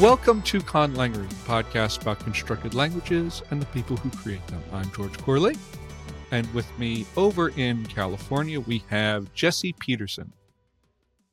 [0.00, 4.62] Welcome to Conlangery, the podcast about constructed languages and the people who create them.
[4.72, 5.56] I'm George Corley,
[6.30, 10.32] and with me over in California, we have Jessie Peterson.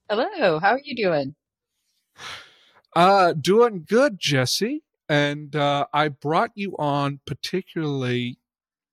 [0.09, 1.33] Hello, how are you doing?
[2.93, 4.83] Uh, doing good, Jessie.
[5.07, 8.37] And uh, I brought you on particularly,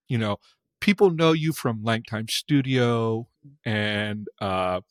[0.06, 0.38] you know,
[0.80, 3.26] people know you from Langtime Studio
[3.64, 4.82] and uh,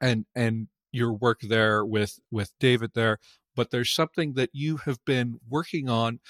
[0.00, 3.18] and and your work there with with David there,
[3.54, 6.20] but there's something that you have been working on.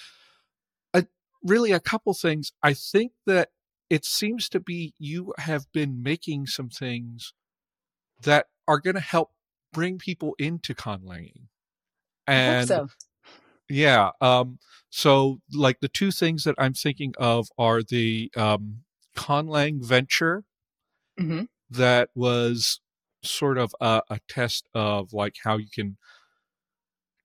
[0.95, 1.06] A,
[1.42, 2.52] really, a couple things.
[2.62, 3.51] I think that
[3.91, 7.32] it seems to be you have been making some things
[8.23, 9.30] that are going to help
[9.73, 11.48] bring people into conlanging.
[12.27, 12.88] And so.
[13.68, 14.59] yeah, um,
[14.91, 18.79] so like the two things that I'm thinking of are the um,
[19.16, 20.45] Conlang venture
[21.20, 21.45] mm-hmm.
[21.70, 22.80] that was
[23.30, 25.96] sort of a, a test of like how you can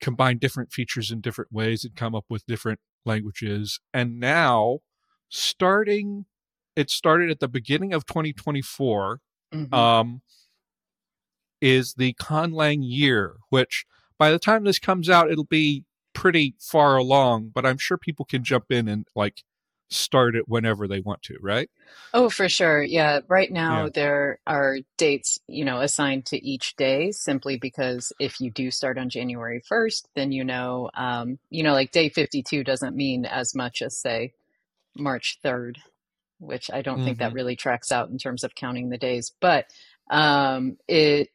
[0.00, 3.80] combine different features in different ways and come up with different languages.
[3.94, 4.80] And now,
[5.28, 6.26] starting,
[6.76, 9.20] it started at the beginning of 2024,
[9.54, 9.74] mm-hmm.
[9.74, 10.22] um,
[11.60, 13.86] is the Conlang year, which
[14.18, 18.24] by the time this comes out, it'll be pretty far along, but I'm sure people
[18.24, 19.42] can jump in and like
[19.92, 21.70] start it whenever they want to, right?
[22.14, 22.82] Oh, for sure.
[22.82, 23.20] Yeah.
[23.28, 23.90] Right now, yeah.
[23.94, 28.98] there are dates, you know, assigned to each day simply because if you do start
[28.98, 33.54] on January 1st, then you know, um, you know, like day 52 doesn't mean as
[33.54, 34.32] much as, say,
[34.96, 35.76] March 3rd,
[36.38, 37.04] which I don't mm-hmm.
[37.04, 37.36] think that mm-hmm.
[37.36, 39.32] really tracks out in terms of counting the days.
[39.40, 39.66] But
[40.10, 41.28] um, it,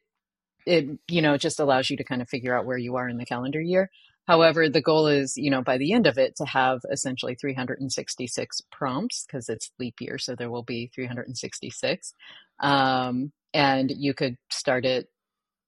[0.66, 3.16] it, you know, just allows you to kind of figure out where you are in
[3.16, 3.90] the calendar year.
[4.28, 8.60] However, the goal is, you know, by the end of it to have essentially 366
[8.70, 10.18] prompts because it's leap year.
[10.18, 12.12] So there will be 366.
[12.60, 15.08] Um, and you could start it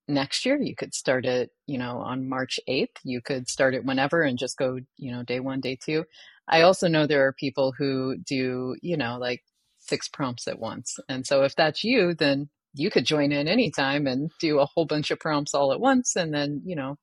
[0.08, 0.60] next year.
[0.60, 2.98] You could start it, you know, on March 8th.
[3.02, 6.04] You could start it whenever and just go, you know, day one, day two.
[6.46, 9.42] I also know there are people who do, you know, like
[9.78, 10.98] six prompts at once.
[11.08, 14.84] And so if that's you, then you could join in anytime and do a whole
[14.84, 16.98] bunch of prompts all at once and then, you know,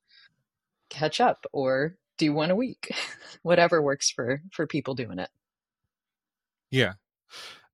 [0.90, 2.92] catch up or do one a week
[3.44, 5.30] whatever works for for people doing it.
[6.72, 6.94] Yeah.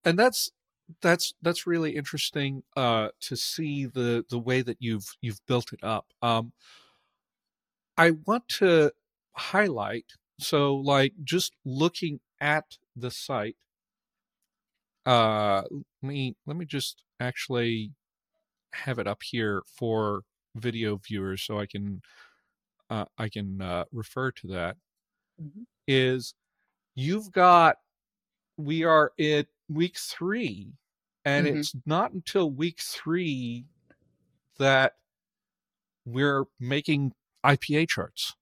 [0.06, 0.51] And that's
[1.01, 5.79] that's that's really interesting uh to see the the way that you've you've built it
[5.84, 6.07] up.
[6.22, 6.51] Um
[7.97, 8.91] i want to
[9.34, 10.06] highlight
[10.40, 13.57] so like just looking at the site
[15.06, 17.91] uh let me let me just actually
[18.74, 20.24] have it up here for
[20.56, 22.01] video viewers so i can
[22.93, 24.77] uh, I can uh, refer to that
[25.41, 25.63] mm-hmm.
[25.87, 26.35] is
[26.93, 27.77] you've got
[28.55, 30.73] we are at week three,
[31.25, 31.57] and mm-hmm.
[31.57, 33.65] it's not until week three
[34.59, 34.93] that
[36.05, 38.35] we're making IPA charts.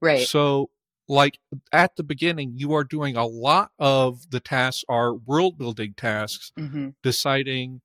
[0.00, 0.26] Right.
[0.26, 0.70] So,
[1.06, 1.38] like
[1.70, 6.50] at the beginning, you are doing a lot of the tasks are world building tasks,
[6.58, 6.90] mm-hmm.
[7.02, 7.82] deciding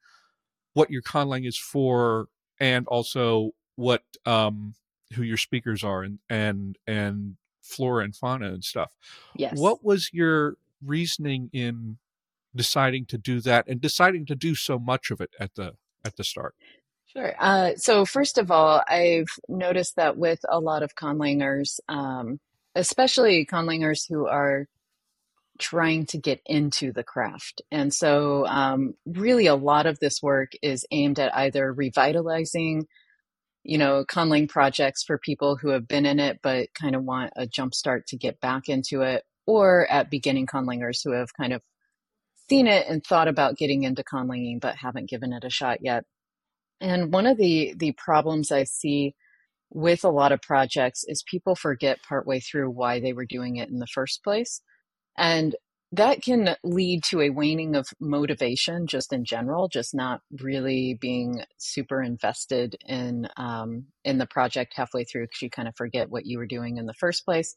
[0.73, 2.27] what your conlang is for,
[2.61, 4.73] and also what um,
[5.13, 8.93] who your speakers are and and and flora and fauna and stuff.
[9.35, 9.57] Yes.
[9.57, 11.97] What was your reasoning in
[12.55, 15.73] deciding to do that and deciding to do so much of it at the
[16.05, 16.55] at the start?
[17.05, 17.33] Sure.
[17.39, 22.39] Uh, so first of all, I've noticed that with a lot of conlangers, um,
[22.75, 24.67] especially conlangers who are
[25.57, 27.61] trying to get into the craft.
[27.71, 32.87] And so, um, really, a lot of this work is aimed at either revitalizing
[33.67, 37.33] you know, conlang projects for people who have been in it but kind of want
[37.35, 41.53] a jump start to get back into it, or at beginning conlangers who have kind
[41.53, 41.61] of
[42.49, 46.05] seen it and thought about getting into conlanging but haven't given it a shot yet.
[46.79, 49.15] And one of the the problems I see
[49.69, 53.69] with a lot of projects is people forget partway through why they were doing it
[53.69, 54.61] in the first place.
[55.17, 55.55] And
[55.93, 61.41] that can lead to a waning of motivation just in general just not really being
[61.57, 66.25] super invested in um, in the project halfway through because you kind of forget what
[66.25, 67.55] you were doing in the first place.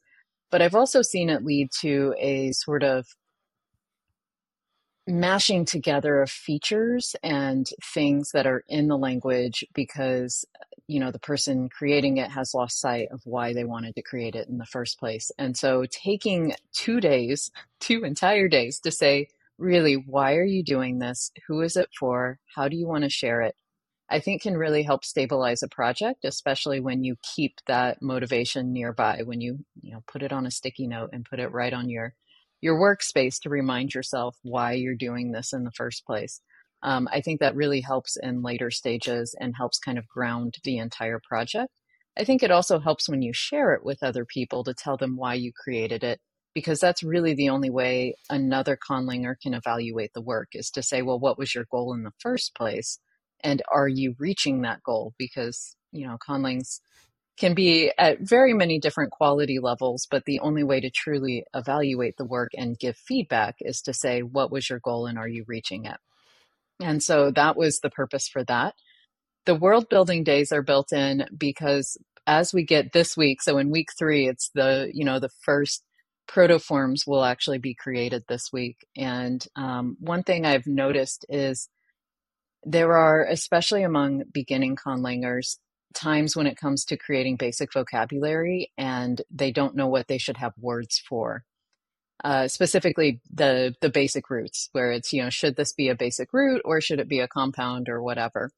[0.49, 3.07] But i've also seen it lead to a sort of
[5.07, 10.45] mashing together of features and things that are in the language because
[10.87, 14.35] you know the person creating it has lost sight of why they wanted to create
[14.35, 15.31] it in the first place.
[15.37, 19.27] And so taking two days two entire days to say
[19.57, 21.31] really why are you doing this?
[21.47, 22.39] Who is it for?
[22.55, 23.55] How do you want to share it?
[24.09, 29.21] I think can really help stabilize a project especially when you keep that motivation nearby
[29.23, 31.89] when you you know put it on a sticky note and put it right on
[31.89, 32.13] your
[32.61, 36.41] your workspace to remind yourself why you're doing this in the first place
[36.83, 40.77] um, I think that really helps in later stages and helps kind of ground the
[40.77, 41.71] entire project.
[42.17, 45.15] I think it also helps when you share it with other people to tell them
[45.15, 46.19] why you created it,
[46.53, 51.01] because that's really the only way another conlanger can evaluate the work is to say,
[51.01, 52.99] well, what was your goal in the first place?
[53.43, 55.13] And are you reaching that goal?
[55.17, 56.81] Because, you know, conlangs
[57.41, 62.15] can be at very many different quality levels, but the only way to truly evaluate
[62.17, 65.43] the work and give feedback is to say, what was your goal and are you
[65.47, 65.97] reaching it?
[66.79, 68.75] And so that was the purpose for that.
[69.47, 71.97] The world building days are built in because
[72.27, 75.83] as we get this week, so in week three, it's the, you know, the first
[76.29, 78.85] protoforms will actually be created this week.
[78.95, 81.69] And um, one thing I've noticed is
[82.63, 85.57] there are, especially among beginning conlangers,
[85.93, 90.37] times when it comes to creating basic vocabulary and they don't know what they should
[90.37, 91.43] have words for.
[92.23, 96.31] Uh, specifically the the basic roots where it's you know should this be a basic
[96.33, 98.51] root or should it be a compound or whatever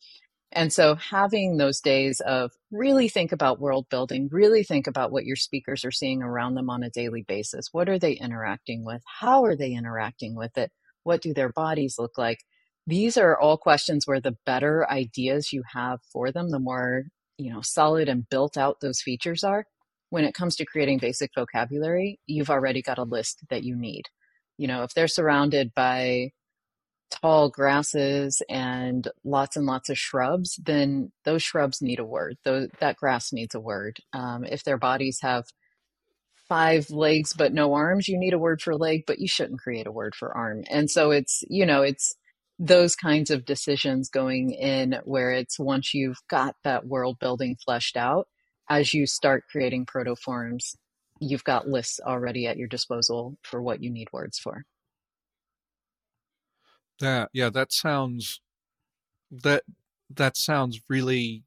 [0.56, 5.26] and so having those days of really think about world building, really think about what
[5.26, 7.70] your speakers are seeing around them on a daily basis.
[7.72, 9.02] What are they interacting with?
[9.20, 10.72] How are they interacting with it?
[11.04, 12.40] What do their bodies look like?
[12.86, 17.06] These are all questions where the better ideas you have for them, the more,
[17.38, 19.66] you know, solid and built out those features are.
[20.10, 24.04] When it comes to creating basic vocabulary, you've already got a list that you need.
[24.58, 26.32] You know, if they're surrounded by
[27.10, 32.38] tall grasses and lots and lots of shrubs, then those shrubs need a word.
[32.44, 33.98] Those, that grass needs a word.
[34.14, 35.46] Um, if their bodies have
[36.48, 39.88] five legs but no arms, you need a word for leg, but you shouldn't create
[39.88, 40.64] a word for arm.
[40.70, 42.16] And so it's, you know, it's
[42.60, 47.98] those kinds of decisions going in where it's once you've got that world building fleshed
[47.98, 48.28] out,
[48.70, 50.76] as you start creating protoforms,
[51.20, 54.66] you've got lists already at your disposal for what you need words for.
[57.00, 58.42] That yeah, that sounds
[59.32, 59.64] that
[60.10, 61.44] that sounds really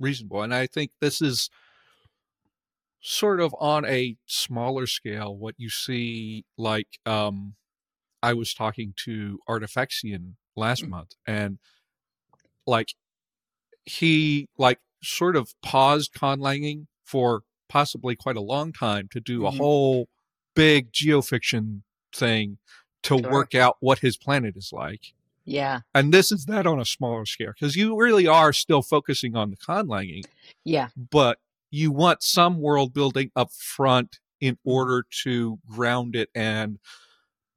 [0.00, 0.42] reasonable.
[0.42, 1.50] And I think this is
[3.00, 7.54] sort of on a smaller scale what you see like um
[8.24, 10.92] I was talking to Artifexian last mm-hmm.
[10.92, 11.58] month and
[12.66, 12.94] like
[13.84, 19.48] he like sort of paused conlanging for possibly quite a long time to do mm-hmm.
[19.48, 20.08] a whole
[20.54, 21.82] big geofiction
[22.14, 22.56] thing
[23.02, 23.30] to sure.
[23.30, 25.12] work out what his planet is like.
[25.44, 25.80] Yeah.
[25.94, 29.50] And this is that on a smaller scale because you really are still focusing on
[29.50, 30.24] the conlanging.
[30.64, 30.88] Yeah.
[30.96, 36.78] But you want some world building up front in order to ground it and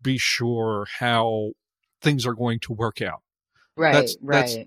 [0.01, 1.51] be sure how
[2.01, 3.21] things are going to work out.
[3.75, 3.93] Right.
[3.93, 4.47] That's, right.
[4.47, 4.57] That's,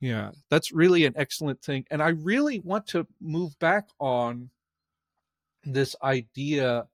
[0.00, 0.30] yeah.
[0.50, 1.86] That's really an excellent thing.
[1.90, 4.50] And I really want to move back on
[5.64, 6.86] this idea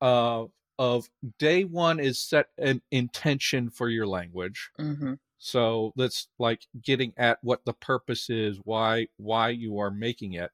[0.00, 4.70] of of day one is set an intention for your language.
[4.78, 5.14] Mm-hmm.
[5.38, 10.50] So that's like getting at what the purpose is, why why you are making it.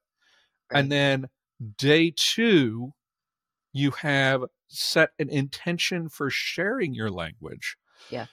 [0.73, 0.81] Right.
[0.81, 1.29] And then
[1.79, 2.93] day two,
[3.73, 4.45] you have
[4.75, 7.77] set an intention for sharing your language.
[8.11, 8.27] Yeah.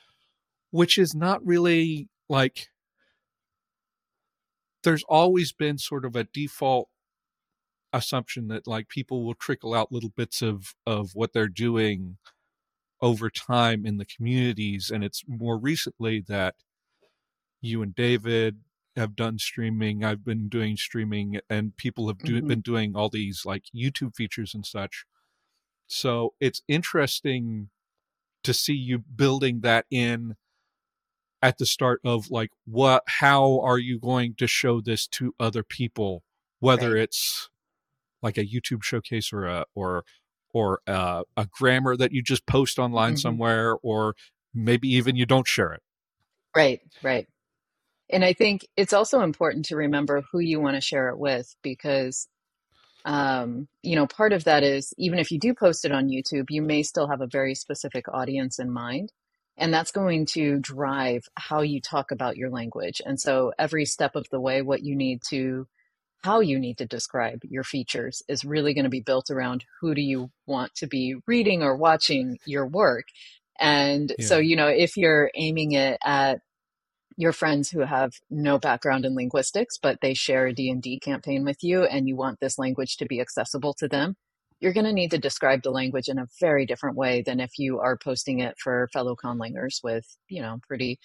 [0.71, 2.67] Which is not really like
[4.83, 6.89] there's always been sort of a default
[7.93, 12.17] assumption that like people will trickle out little bits of of what they're doing
[13.01, 16.55] over time in the communities and it's more recently that
[17.59, 18.59] you and David
[18.95, 22.47] have done streaming I've been doing streaming and people have do, mm-hmm.
[22.47, 25.05] been doing all these like YouTube features and such
[25.91, 27.69] so it's interesting
[28.43, 30.35] to see you building that in
[31.41, 35.63] at the start of like what how are you going to show this to other
[35.63, 36.23] people
[36.59, 37.03] whether right.
[37.03, 37.49] it's
[38.21, 40.03] like a YouTube showcase or a or
[40.53, 43.19] or a, a grammar that you just post online mm-hmm.
[43.19, 44.15] somewhere, or
[44.53, 45.81] maybe even you don't share it.
[46.55, 47.27] Right, right.
[48.09, 51.55] And I think it's also important to remember who you want to share it with
[51.63, 52.27] because
[53.05, 56.45] um, you know, part of that is even if you do post it on YouTube,
[56.49, 59.11] you may still have a very specific audience in mind.
[59.57, 63.01] And that's going to drive how you talk about your language.
[63.05, 65.67] And so every step of the way, what you need to
[66.23, 69.95] how you need to describe your features is really going to be built around who
[69.95, 73.05] do you want to be reading or watching your work.
[73.59, 74.25] And yeah.
[74.25, 76.39] so, you know, if you're aiming it at
[77.21, 81.57] your friends who have no background in linguistics, but they share a D&D campaign with
[81.61, 84.15] you and you want this language to be accessible to them,
[84.59, 87.59] you're going to need to describe the language in a very different way than if
[87.59, 90.97] you are posting it for fellow conlangers with, you know, pretty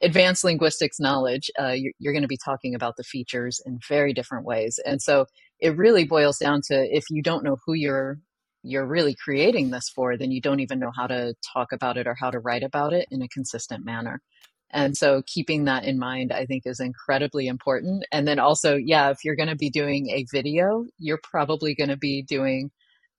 [0.00, 4.12] advanced linguistics knowledge, uh, you're, you're going to be talking about the features in very
[4.12, 4.78] different ways.
[4.86, 5.26] And so
[5.58, 8.18] it really boils down to if you don't know who you're
[8.66, 12.06] you're really creating this for, then you don't even know how to talk about it
[12.06, 14.22] or how to write about it in a consistent manner.
[14.70, 18.04] And so keeping that in mind, I think is incredibly important.
[18.10, 21.90] And then also, yeah, if you're going to be doing a video, you're probably going
[21.90, 22.70] to be doing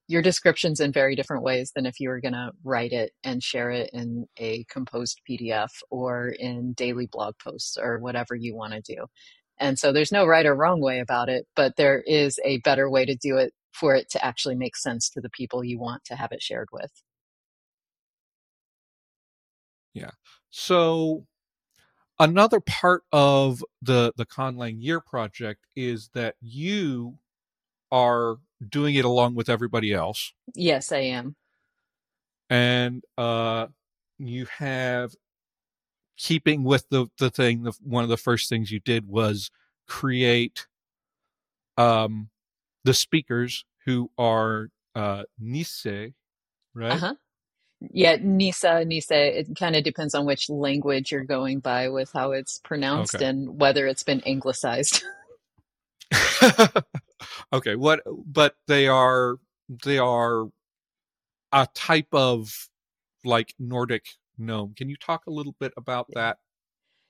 [0.08, 3.42] your descriptions in very different ways than if you were going to write it and
[3.42, 8.72] share it in a composed PDF or in daily blog posts or whatever you want
[8.72, 9.06] to do.
[9.58, 12.88] And so there's no right or wrong way about it, but there is a better
[12.90, 16.04] way to do it for it to actually make sense to the people you want
[16.04, 16.90] to have it shared with.
[19.94, 20.10] Yeah.
[20.50, 21.24] So
[22.18, 27.18] another part of the the Conlang Year project is that you
[27.92, 28.36] are
[28.68, 30.32] doing it along with everybody else.
[30.54, 31.36] Yes, I am.
[32.48, 33.66] And uh
[34.18, 35.14] you have
[36.16, 39.50] keeping with the the thing the, one of the first things you did was
[39.86, 40.66] create
[41.76, 42.30] um
[42.84, 46.14] the speakers who are uh Nisei,
[46.74, 46.92] right?
[46.92, 47.14] Uh-huh.
[47.80, 49.38] Yeah, Nisa, Nisa.
[49.40, 53.26] It kind of depends on which language you're going by with how it's pronounced okay.
[53.26, 55.04] and whether it's been anglicized.
[57.52, 58.00] okay, what?
[58.24, 59.36] But they are
[59.68, 60.46] they are
[61.52, 62.68] a type of
[63.24, 64.06] like Nordic
[64.38, 64.74] gnome.
[64.74, 66.38] Can you talk a little bit about that?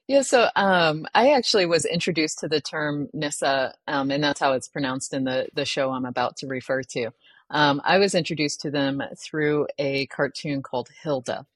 [0.09, 4.53] Yeah, so um, I actually was introduced to the term Nissa, um, and that's how
[4.53, 7.11] it's pronounced in the the show I'm about to refer to.
[7.51, 11.47] Um, I was introduced to them through a cartoon called Hilda,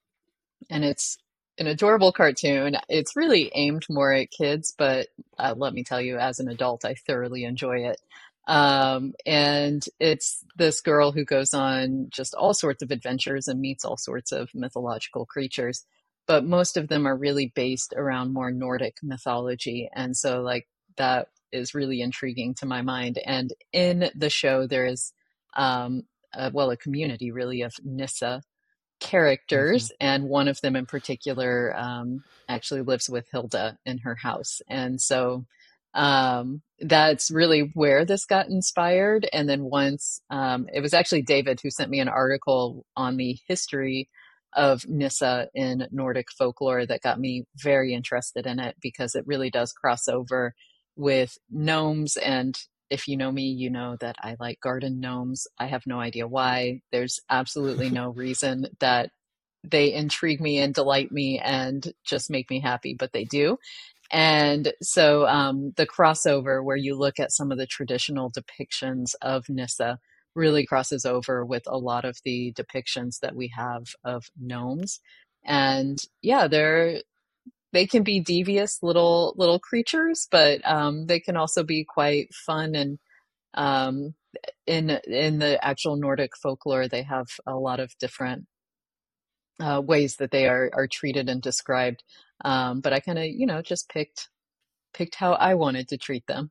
[0.71, 1.19] and it's
[1.59, 2.77] an adorable cartoon.
[2.89, 6.85] It's really aimed more at kids, but uh, let me tell you, as an adult,
[6.85, 8.01] I thoroughly enjoy it.
[8.47, 13.85] Um, and it's this girl who goes on just all sorts of adventures and meets
[13.85, 15.85] all sorts of mythological creatures.
[16.27, 19.91] But most of them are really based around more Nordic mythology.
[19.95, 20.67] And so, like,
[20.97, 23.19] that is really intriguing to my mind.
[23.25, 25.13] And in the show, there is
[25.55, 26.03] um,
[26.35, 28.43] uh, well, a community really of Nissa
[29.01, 30.07] characters, mm-hmm.
[30.07, 35.01] and one of them in particular um, actually lives with Hilda in her house, and
[35.01, 35.47] so
[35.95, 39.29] um, that's really where this got inspired.
[39.33, 43.37] And then once um, it was actually David who sent me an article on the
[43.49, 44.09] history
[44.55, 49.51] of Nissa in Nordic folklore that got me very interested in it because it really
[49.51, 50.55] does cross over
[50.97, 52.59] with gnomes and
[52.91, 55.47] if you know me, you know that I like garden gnomes.
[55.59, 56.83] I have no idea why.
[56.93, 59.11] There's absolutely no reason that
[59.63, 63.59] they intrigue me and delight me and just make me happy, but they do.
[64.11, 69.49] And so um, the crossover where you look at some of the traditional depictions of
[69.49, 69.99] Nissa
[70.35, 75.01] really crosses over with a lot of the depictions that we have of gnomes.
[75.45, 77.03] And yeah, they're
[77.73, 82.75] they can be devious little little creatures, but um, they can also be quite fun
[82.75, 82.99] and
[83.55, 84.15] um,
[84.67, 88.47] in in the actual Nordic folklore, they have a lot of different
[89.61, 92.03] uh, ways that they are are treated and described.
[92.45, 94.29] Um, but I kind of you know just picked
[94.95, 96.51] picked how I wanted to treat them.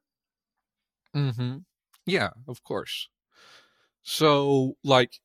[1.14, 1.58] Hmm.
[2.06, 3.10] Yeah, of course.
[4.04, 5.20] So like,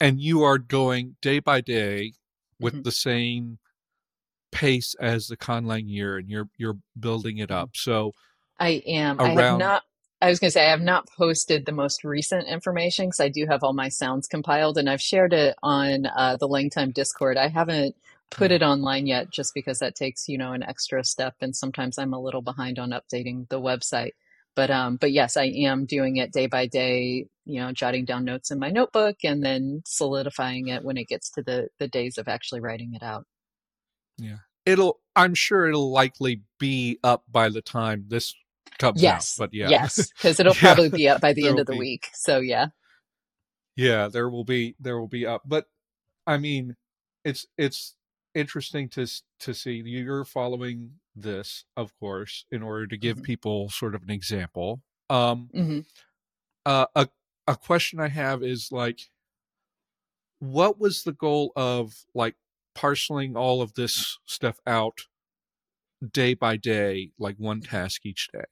[0.00, 2.12] and you are going day by day
[2.60, 2.82] with mm-hmm.
[2.82, 3.58] the same
[4.52, 7.70] pace as the Conlang year and you're you're building it up.
[7.74, 8.12] So
[8.58, 9.20] I am.
[9.20, 9.38] Around...
[9.38, 9.82] I have not
[10.20, 13.28] I was going to say I have not posted the most recent information because I
[13.28, 17.36] do have all my sounds compiled and I've shared it on uh, the Langtime Discord.
[17.36, 17.94] I haven't
[18.30, 21.98] put it online yet just because that takes you know an extra step and sometimes
[21.98, 24.12] I'm a little behind on updating the website.
[24.56, 27.26] But um, but yes, I am doing it day by day.
[27.44, 31.30] You know, jotting down notes in my notebook and then solidifying it when it gets
[31.32, 33.24] to the the days of actually writing it out.
[34.18, 34.38] Yeah.
[34.66, 38.34] It'll I'm sure it'll likely be up by the time this
[38.78, 39.38] comes yes.
[39.38, 39.44] out.
[39.44, 39.68] But yeah.
[39.68, 40.10] Yes.
[40.12, 40.60] Because it'll yeah.
[40.60, 42.08] probably be up by the end of the be, week.
[42.14, 42.68] So yeah.
[43.76, 45.42] Yeah, there will be there will be up.
[45.46, 45.66] But
[46.26, 46.76] I mean,
[47.24, 47.94] it's it's
[48.34, 49.06] interesting to
[49.40, 53.24] to see you're following this, of course, in order to give mm-hmm.
[53.24, 54.82] people sort of an example.
[55.10, 55.80] Um mm-hmm.
[56.66, 57.08] uh, a
[57.46, 59.00] a question I have is like
[60.40, 62.36] what was the goal of like
[62.78, 65.00] parceling all of this stuff out
[66.12, 68.44] day by day, like one task each day?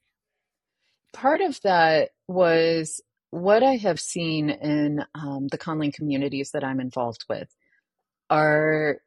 [1.13, 6.81] Part of that was what I have seen in um, the conlang communities that I'm
[6.81, 7.47] involved with
[8.29, 8.97] are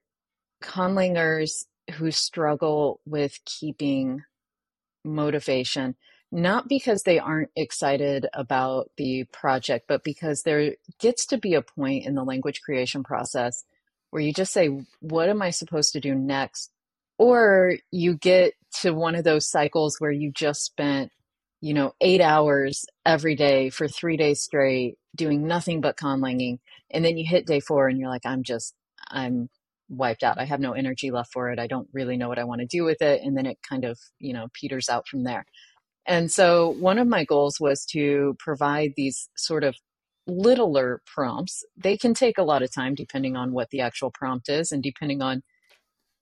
[0.63, 4.23] conlangers who struggle with keeping
[5.05, 5.97] motivation,
[6.33, 11.63] not because they aren't excited about the project, but because there gets to be a
[11.63, 13.65] point in the language creation process
[14.11, 14.69] where you just say,
[15.01, 16.71] What am I supposed to do next?
[17.19, 21.11] Or you get to one of those cycles where you just spent,
[21.61, 26.59] you know, eight hours every day for three days straight doing nothing but conlanging.
[26.91, 28.75] And then you hit day four and you're like, I'm just,
[29.09, 29.51] I'm
[29.89, 30.39] wiped out.
[30.39, 31.59] I have no energy left for it.
[31.59, 33.23] I don't really know what I want to do with it.
[33.23, 35.45] And then it kind of, you know, peters out from there.
[36.07, 39.77] And so one of my goals was to provide these sort of
[40.27, 41.65] littler prompts.
[41.77, 44.83] They can take a lot of time depending on what the actual prompt is and
[44.83, 45.43] depending on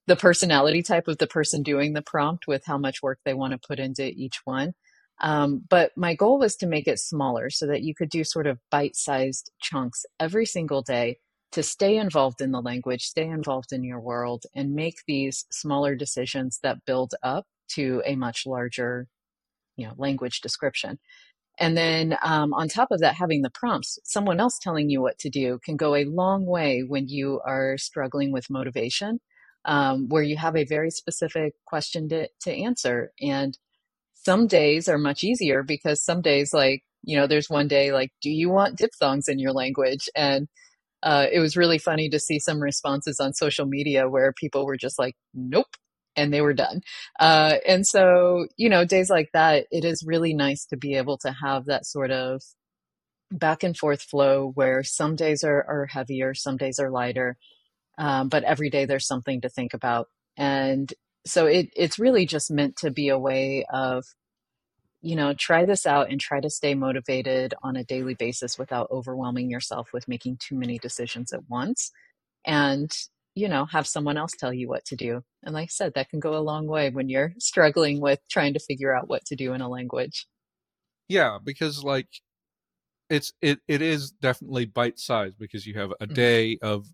[0.06, 3.52] the personality type of the person doing the prompt with how much work they want
[3.52, 4.74] to put into each one.
[5.20, 8.46] Um, but my goal was to make it smaller so that you could do sort
[8.46, 11.18] of bite sized chunks every single day
[11.52, 15.94] to stay involved in the language, stay involved in your world, and make these smaller
[15.94, 19.08] decisions that build up to a much larger
[19.78, 20.98] you know language description
[21.58, 25.18] and then um, on top of that having the prompts someone else telling you what
[25.18, 29.20] to do can go a long way when you are struggling with motivation
[29.68, 33.12] um, where you have a very specific question to, to answer.
[33.20, 33.56] And
[34.14, 38.10] some days are much easier because some days like you know there's one day like
[38.20, 40.08] do you want diphthongs in your language?
[40.16, 40.48] And
[41.02, 44.76] uh, it was really funny to see some responses on social media where people were
[44.76, 45.76] just like nope
[46.18, 46.82] and they were done.
[47.18, 51.16] Uh, and so, you know, days like that, it is really nice to be able
[51.18, 52.42] to have that sort of
[53.30, 57.36] back and forth flow where some days are, are heavier, some days are lighter,
[57.98, 60.08] um, but every day there's something to think about.
[60.36, 60.92] And
[61.26, 64.04] so it, it's really just meant to be a way of,
[65.00, 68.90] you know, try this out and try to stay motivated on a daily basis without
[68.90, 71.92] overwhelming yourself with making too many decisions at once.
[72.44, 72.90] And
[73.38, 75.22] you know, have someone else tell you what to do.
[75.44, 78.54] And like I said, that can go a long way when you're struggling with trying
[78.54, 80.26] to figure out what to do in a language.
[81.08, 82.08] Yeah, because like
[83.08, 86.14] it's it it is definitely bite sized because you have a mm-hmm.
[86.14, 86.66] day mm-hmm.
[86.66, 86.86] of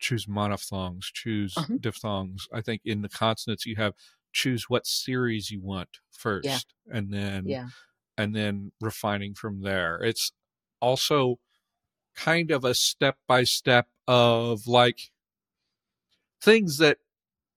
[0.00, 1.74] choose monophthongs, choose uh-huh.
[1.80, 2.48] diphthongs.
[2.52, 3.94] I think in the consonants you have
[4.32, 6.58] choose what series you want first yeah.
[6.90, 7.68] and then yeah.
[8.18, 10.02] and then refining from there.
[10.02, 10.32] It's
[10.80, 11.38] also
[12.16, 14.98] kind of a step by step of like
[16.44, 16.98] things that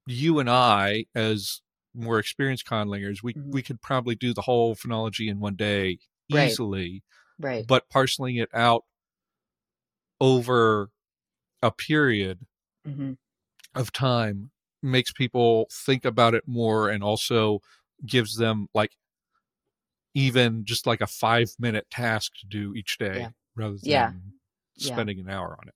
[0.06, 1.62] you and I, as
[1.93, 3.52] more experienced conlangers, we mm-hmm.
[3.52, 7.04] we could probably do the whole phonology in one day easily.
[7.39, 7.50] Right.
[7.50, 7.67] right.
[7.67, 8.84] But parceling it out
[10.19, 10.89] over
[11.62, 12.39] a period
[12.88, 13.13] mm-hmm.
[13.76, 17.60] of time makes people think about it more and also
[18.06, 18.91] gives them like
[20.13, 23.30] even just like a five minute task to do each day yeah.
[23.56, 24.12] rather than yeah.
[24.78, 25.23] spending yeah.
[25.23, 25.73] an hour on it.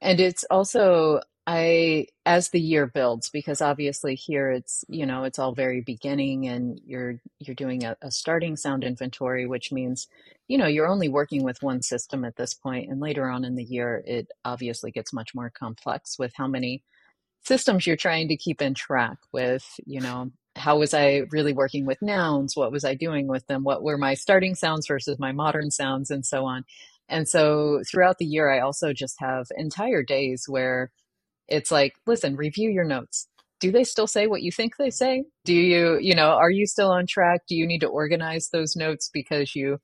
[0.00, 5.40] And it's also I as the year builds because obviously here it's you know it's
[5.40, 10.06] all very beginning and you're you're doing a, a, starting sound inventory which means
[10.46, 13.56] you know you're only working with one system at this point and later on in
[13.56, 16.84] the year it obviously gets much more complex with how many
[17.42, 21.86] systems you're trying to keep in track with you know how was I really working
[21.86, 22.56] with nouns?
[22.56, 23.64] What was I doing with them?
[23.64, 26.64] What were my starting sounds versus my modern sounds and so on.
[27.08, 30.90] And so throughout the year I also just have entire days where
[31.52, 33.28] it's like, listen, review your notes.
[33.60, 35.24] Do they still say what you think they say?
[35.44, 37.42] Do you, you know, are you still on track?
[37.48, 39.78] Do you need to organize those notes because you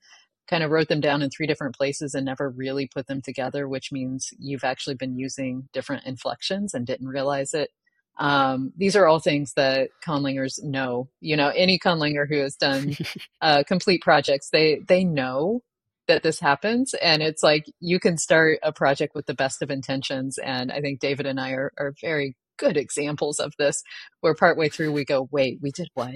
[0.49, 3.69] kind of wrote them down in three different places and never really put them together,
[3.69, 7.71] which means you've actually been using different inflections and didn't realize it.
[8.19, 11.09] Um, these are all things that conlangers know.
[11.21, 12.97] You know, any conlanger who has done
[13.41, 15.63] uh, complete projects, they they know
[16.09, 16.95] that this happens.
[16.95, 20.39] And it's like you can start a project with the best of intentions.
[20.39, 23.83] And I think David and I are, are very good examples of this
[24.21, 26.13] where partway through we go wait we did what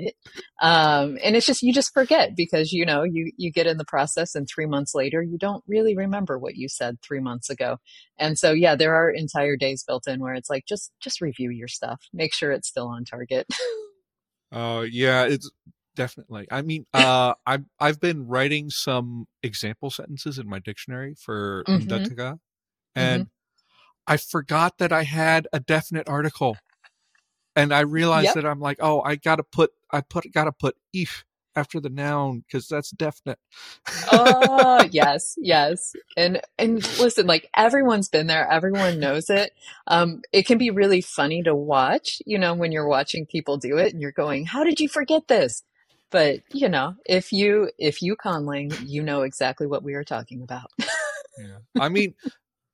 [0.60, 3.84] um, and it's just you just forget because you know you you get in the
[3.84, 7.76] process and three months later you don't really remember what you said three months ago
[8.18, 11.50] and so yeah there are entire days built in where it's like just just review
[11.50, 13.46] your stuff make sure it's still on target
[14.50, 15.48] uh yeah it's
[15.94, 16.46] definitely.
[16.50, 22.34] I mean, uh, I've I've been writing some example sentences in my dictionary for mm-hmm.
[22.94, 23.28] and mm-hmm.
[24.06, 26.56] I forgot that I had a definite article,
[27.54, 28.34] and I realized yep.
[28.36, 31.24] that I'm like, oh, I gotta put I put gotta put if
[31.54, 33.38] after the noun because that's definite.
[34.10, 39.52] oh yes, yes, and and listen, like everyone's been there, everyone knows it.
[39.86, 43.78] Um, it can be really funny to watch, you know, when you're watching people do
[43.78, 45.62] it and you're going, "How did you forget this?"
[46.12, 50.42] But you know if you if you conlang you know exactly what we are talking
[50.42, 50.70] about.
[51.38, 51.82] Yeah.
[51.82, 52.14] I mean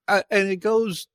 [0.08, 1.06] uh, and it goes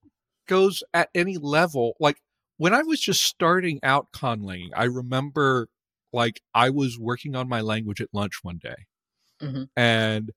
[0.47, 1.93] goes at any level.
[1.99, 2.21] Like
[2.55, 5.67] when i was just starting out conlang i remember
[6.13, 8.85] like i was working on my language at lunch one day.
[9.41, 9.63] Mm-hmm.
[9.75, 10.31] and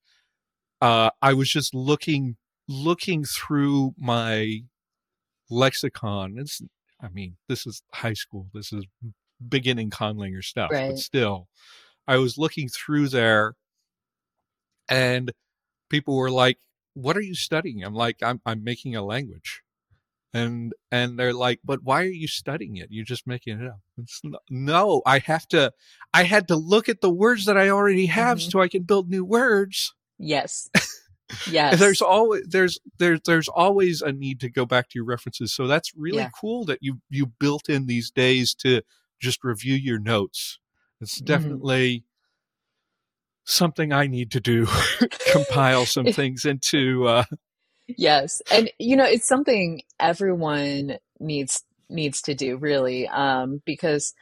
[0.80, 2.36] uh i was just looking
[2.68, 4.62] looking through my
[5.48, 6.36] lexicon.
[6.38, 6.60] It's
[7.00, 8.48] i mean this is high school.
[8.52, 8.84] This is
[9.46, 10.90] beginning conlanger stuff, right.
[10.90, 11.48] but still,
[12.06, 13.54] I was looking through there
[14.88, 15.32] and
[15.90, 16.58] people were like,
[16.94, 17.84] what are you studying?
[17.84, 19.62] I'm like, I'm, I'm making a language.
[20.34, 23.80] and and they're like but why are you studying it you're just making it up
[24.24, 25.72] not, no i have to
[26.12, 28.50] i had to look at the words that i already have mm-hmm.
[28.50, 30.68] so i can build new words yes
[31.50, 35.52] yes there's always there's there's there's always a need to go back to your references
[35.52, 36.30] so that's really yeah.
[36.38, 38.82] cool that you you built in these days to
[39.20, 40.58] just review your notes
[41.00, 41.26] it's mm-hmm.
[41.26, 42.04] definitely mm-hmm.
[43.44, 44.66] something i need to do
[45.32, 47.24] compile some things into uh
[47.86, 54.12] yes and you know it's something everyone needs needs to do really um, because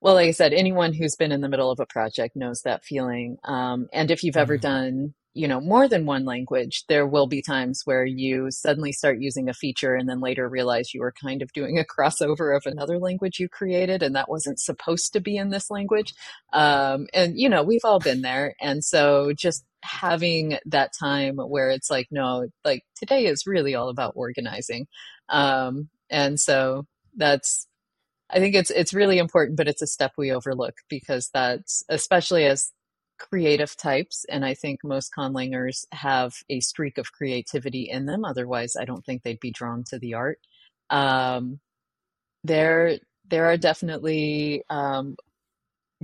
[0.00, 2.84] well like i said anyone who's been in the middle of a project knows that
[2.84, 4.62] feeling um, and if you've ever mm-hmm.
[4.62, 9.20] done you know more than one language there will be times where you suddenly start
[9.20, 12.66] using a feature and then later realize you were kind of doing a crossover of
[12.66, 16.14] another language you created and that wasn't supposed to be in this language.
[16.52, 18.54] Um, and you know we've all been there.
[18.60, 23.88] And so just having that time where it's like no like today is really all
[23.88, 24.86] about organizing.
[25.28, 27.66] Um, and so that's
[28.30, 32.44] i think it's it's really important but it's a step we overlook because that's especially
[32.44, 32.70] as
[33.20, 38.76] creative types and i think most conlangers have a streak of creativity in them otherwise
[38.80, 40.40] i don't think they'd be drawn to the art.
[40.90, 41.60] Um,
[42.44, 45.16] there there are definitely um,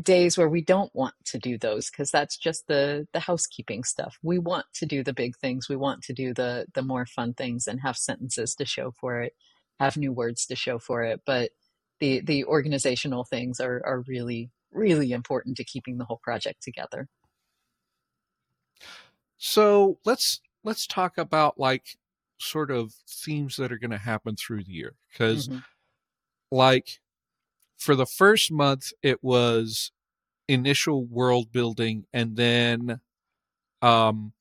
[0.03, 4.19] days where we don't want to do those because that's just the the housekeeping stuff.
[4.23, 5.69] We want to do the big things.
[5.69, 9.23] We want to do the the more fun things and have sentences to show for
[9.23, 9.35] it
[9.81, 11.51] have new words to show for it but
[12.01, 17.09] the the organizational things are are really really important to keeping the whole project together
[19.39, 21.97] so let's let's talk about like
[22.39, 25.59] sort of themes that are going to happen through the year because mm-hmm.
[26.51, 27.01] like
[27.79, 29.93] for the first month it was
[30.49, 33.01] initial world building and then
[33.83, 34.33] um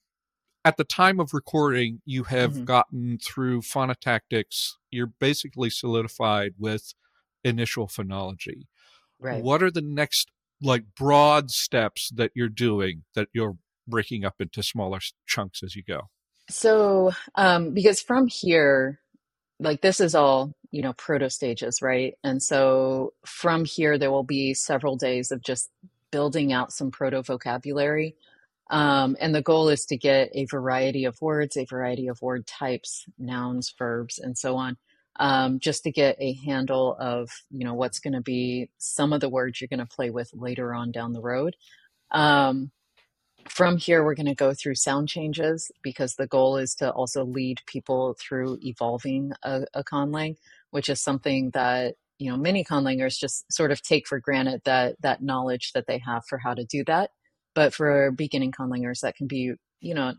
[0.63, 2.63] at the time of recording you have mm-hmm.
[2.65, 6.93] gotten through phonotactics you're basically solidified with
[7.43, 8.63] initial phonology
[9.25, 9.43] right.
[9.43, 10.29] what are the next
[10.61, 13.57] like broad steps that you're doing that you're
[13.87, 16.01] breaking up into smaller chunks as you go?
[16.49, 18.99] So um because from here
[19.59, 22.13] like this is all you know proto stages right?
[22.23, 25.69] And so from here there will be several days of just
[26.11, 28.15] building out some proto vocabulary.
[28.69, 32.47] Um, and the goal is to get a variety of words a variety of word
[32.47, 34.77] types nouns verbs and so on
[35.17, 39.21] um, just to get a handle of you know what's going to be some of
[39.21, 41.55] the words you're going to play with later on down the road
[42.11, 42.71] um,
[43.49, 47.23] from here, we're going to go through sound changes because the goal is to also
[47.23, 50.35] lead people through evolving a, a conlang,
[50.71, 54.95] which is something that you know many conlangers just sort of take for granted that
[55.01, 57.11] that knowledge that they have for how to do that.
[57.53, 60.13] But for beginning conlangers, that can be you know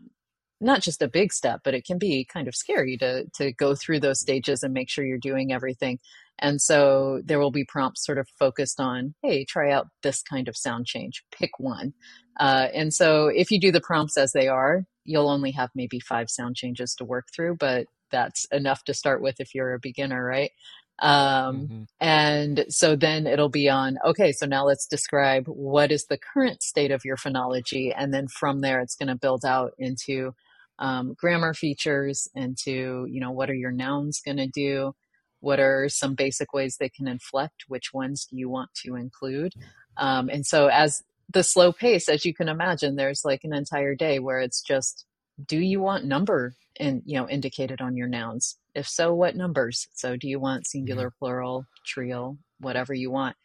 [0.59, 3.75] not just a big step, but it can be kind of scary to to go
[3.75, 5.99] through those stages and make sure you're doing everything.
[6.39, 10.47] And so there will be prompts sort of focused on, hey, try out this kind
[10.47, 11.23] of sound change.
[11.31, 11.93] Pick one.
[12.39, 15.99] Uh, and so if you do the prompts as they are, you'll only have maybe
[15.99, 19.79] five sound changes to work through, but that's enough to start with if you're a
[19.79, 20.51] beginner, right?
[20.99, 21.83] Um, mm-hmm.
[21.99, 26.61] And so then it'll be on, okay, so now let's describe what is the current
[26.61, 27.93] state of your phonology.
[27.95, 30.33] And then from there, it's going to build out into
[30.79, 34.93] um, grammar features, into, you know, what are your nouns going to do?
[35.39, 37.65] What are some basic ways they can inflect?
[37.67, 39.53] Which ones do you want to include?
[39.97, 43.95] Um, and so as the slow pace, as you can imagine, there's like an entire
[43.95, 45.05] day where it's just,
[45.45, 48.57] do you want number and you know indicated on your nouns?
[48.73, 49.87] If so, what numbers?
[49.93, 51.17] So do you want singular, mm-hmm.
[51.19, 53.35] plural, trio, whatever you want?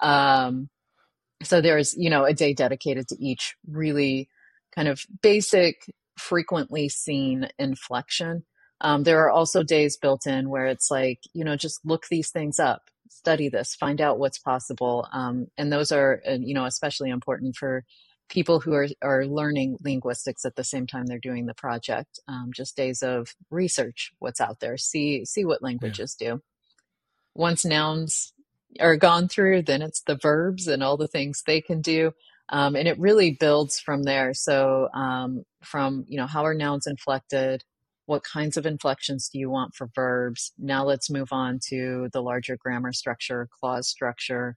[0.00, 0.68] Um,
[1.42, 4.28] so there's you know a day dedicated to each really
[4.74, 8.44] kind of basic, frequently seen inflection.
[8.80, 12.30] Um, there are also days built in where it's like, you know, just look these
[12.30, 15.08] things up study this, find out what's possible.
[15.12, 17.84] Um, and those are, uh, you know, especially important for
[18.28, 22.20] people who are, are learning linguistics at the same time they're doing the project.
[22.28, 26.34] Um, just days of research, what's out there, see, see what languages yeah.
[26.34, 26.42] do.
[27.34, 28.32] Once nouns
[28.80, 32.12] are gone through, then it's the verbs and all the things they can do.
[32.50, 34.32] Um, and it really builds from there.
[34.34, 37.62] So, um, from, you know, how are nouns inflected?
[38.08, 40.52] what kinds of inflections do you want for verbs?
[40.58, 44.56] Now let's move on to the larger grammar structure, clause structure.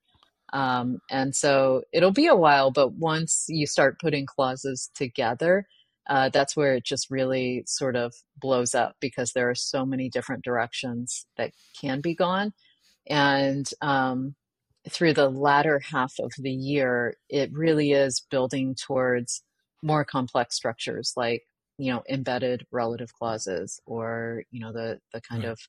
[0.54, 5.68] Um, and so it'll be a while, but once you start putting clauses together,
[6.10, 10.10] uh, that's where it just really sort of blows up because there are so many
[10.10, 12.54] different directions that can be gone.
[13.06, 14.34] And um,
[14.90, 19.44] through the latter half of the year, it really is building towards
[19.84, 21.44] more complex structures like
[21.78, 25.60] you know embedded relative clauses or you know the the kind of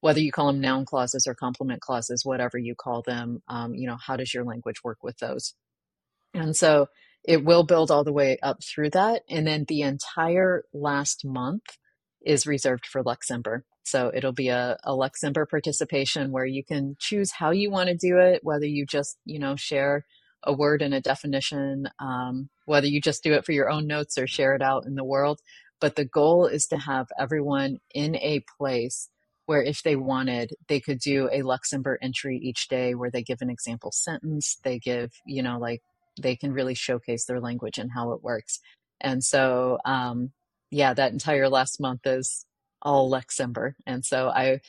[0.00, 3.86] whether you call them noun clauses or complement clauses, whatever you call them, um, you
[3.86, 5.54] know, how does your language work with those?
[6.34, 6.86] And so
[7.24, 9.22] it will build all the way up through that.
[9.28, 11.64] And then the entire last month
[12.28, 13.62] is reserved for Lexember.
[13.84, 17.96] So it'll be a, a Lexember participation where you can choose how you want to
[17.96, 20.04] do it, whether you just, you know, share
[20.42, 24.18] a word and a definition, um, whether you just do it for your own notes
[24.18, 25.40] or share it out in the world.
[25.80, 29.08] But the goal is to have everyone in a place
[29.46, 33.40] where if they wanted, they could do a Lexember entry each day where they give
[33.40, 34.58] an example sentence.
[34.62, 35.80] They give, you know, like
[36.20, 38.60] they can really showcase their language and how it works.
[39.00, 40.32] And so, um,
[40.70, 42.44] yeah, that entire last month is
[42.82, 43.74] all Lexember.
[43.86, 44.60] And so I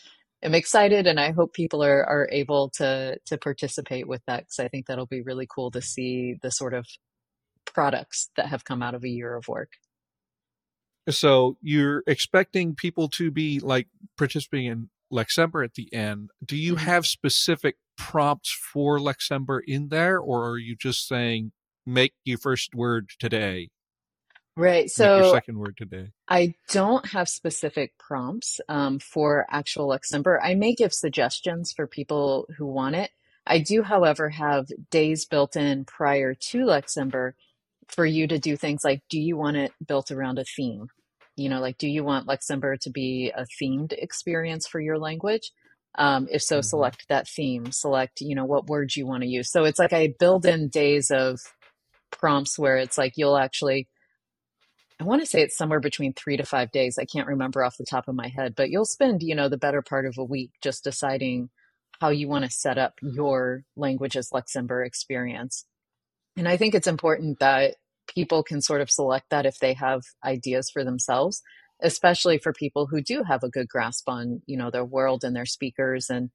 [0.41, 4.59] am excited and I hope people are, are able to, to participate with that because
[4.59, 6.85] I think that'll be really cool to see the sort of
[7.65, 9.73] products that have come out of a year of work.
[11.09, 16.29] So you're expecting people to be like participating in Lexember at the end.
[16.43, 16.85] Do you mm-hmm.
[16.85, 21.51] have specific prompts for Lexember in there, or are you just saying
[21.85, 23.69] make your first word today?
[24.55, 24.89] Right.
[24.89, 26.09] So your second word today.
[26.27, 30.37] I don't have specific prompts um, for actual Lexember.
[30.41, 33.11] I may give suggestions for people who want it.
[33.47, 37.33] I do, however, have days built in prior to Lexember
[37.87, 40.89] for you to do things like do you want it built around a theme?
[41.35, 45.51] You know, like do you want Lexember to be a themed experience for your language?
[45.95, 46.63] Um, if so, mm-hmm.
[46.63, 49.51] select that theme, select, you know, what words you want to use.
[49.51, 51.39] So it's like I build in days of
[52.11, 53.87] prompts where it's like you'll actually
[54.99, 56.97] I want to say it's somewhere between three to five days.
[56.99, 59.57] I can't remember off the top of my head, but you'll spend, you know, the
[59.57, 61.49] better part of a week just deciding
[62.01, 65.65] how you want to set up your languages Lexember experience.
[66.35, 67.75] And I think it's important that
[68.13, 71.41] people can sort of select that if they have ideas for themselves,
[71.81, 75.35] especially for people who do have a good grasp on, you know, their world and
[75.35, 76.29] their speakers and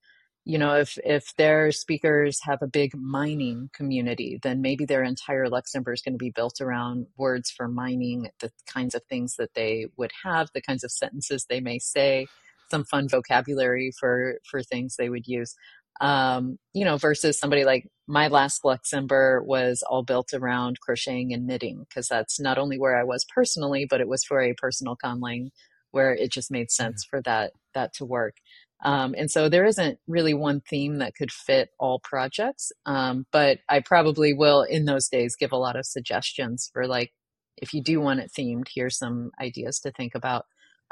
[0.44, 5.46] you know if if their speakers have a big mining community then maybe their entire
[5.46, 9.54] Lexember is going to be built around words for mining the kinds of things that
[9.54, 12.26] they would have the kinds of sentences they may say
[12.70, 15.54] some fun vocabulary for for things they would use.
[16.00, 21.46] Um, you know versus somebody like my last Lexember was all built around crocheting and
[21.46, 24.96] knitting because that's not only where i was personally but it was for a personal
[25.02, 25.50] conlang
[25.92, 28.34] where it just made sense for that that to work
[28.84, 32.70] um, and so there isn't really one theme that could fit all projects.
[32.84, 37.12] Um, but I probably will in those days give a lot of suggestions for like,
[37.56, 40.44] if you do want it themed, here's some ideas to think about.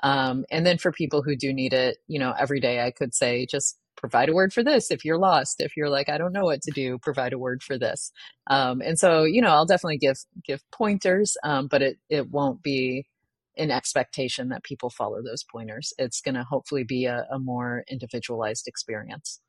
[0.02, 3.14] Um, and then for people who do need it, you know, every day I could
[3.14, 6.32] say, just provide a word for this if you're lost if you're like i don't
[6.32, 8.10] know what to do provide a word for this
[8.48, 12.62] um, and so you know i'll definitely give give pointers um, but it it won't
[12.62, 13.06] be
[13.56, 15.92] an expectation that people follow those pointers.
[15.98, 19.40] It's going to hopefully be a, a more individualized experience.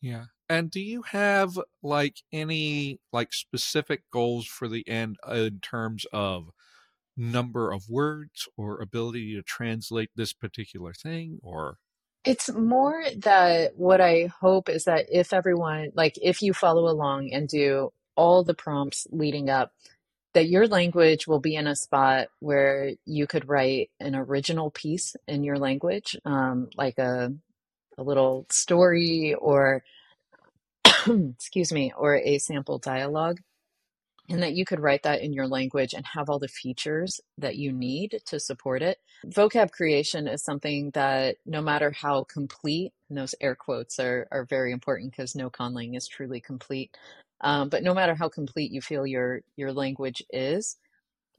[0.00, 0.24] Yeah.
[0.48, 6.04] And do you have like any like specific goals for the end uh, in terms
[6.12, 6.50] of
[7.16, 11.76] number of words or ability to translate this particular thing or
[12.24, 17.30] it's more that what I hope is that if everyone like if you follow along
[17.32, 19.72] and do all the prompts leading up
[20.34, 25.16] that your language will be in a spot where you could write an original piece
[25.26, 27.32] in your language, um, like a,
[27.98, 29.84] a little story or,
[31.06, 33.40] excuse me, or a sample dialogue.
[34.28, 37.56] And that you could write that in your language and have all the features that
[37.56, 38.98] you need to support it.
[39.26, 44.44] Vocab creation is something that no matter how complete, and those air quotes are, are
[44.44, 46.96] very important because no conlang is truly complete.
[47.42, 50.76] Um, but no matter how complete you feel your your language is,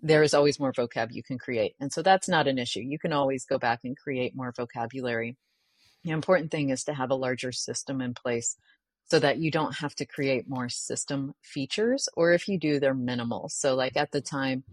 [0.01, 2.81] there is always more vocab you can create, and so that's not an issue.
[2.81, 5.37] You can always go back and create more vocabulary.
[6.03, 8.57] The important thing is to have a larger system in place
[9.05, 12.93] so that you don't have to create more system features, or if you do, they're
[12.93, 13.49] minimal.
[13.49, 14.63] So, like at the time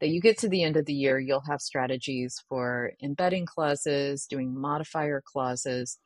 [0.00, 4.26] that you get to the end of the year, you'll have strategies for embedding clauses,
[4.26, 5.98] doing modifier clauses,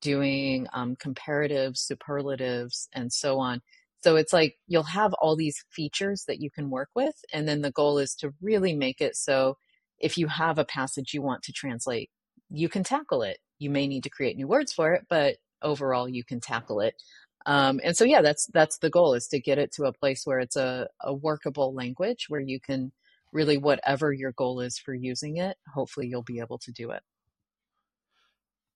[0.00, 3.62] doing um, comparatives, superlatives, and so on
[4.02, 7.14] so it's like you'll have all these features that you can work with.
[7.32, 9.56] And then the goal is to really make it so
[9.98, 12.10] if you have a passage you want to translate,
[12.50, 13.38] you can tackle it.
[13.60, 17.00] You may need to create new words for it, but overall you can tackle it.
[17.46, 20.22] Um, and so yeah, that's that's the goal is to get it to a place
[20.24, 22.92] where it's a, a workable language where you can
[23.32, 27.02] really whatever your goal is for using it, hopefully you'll be able to do it.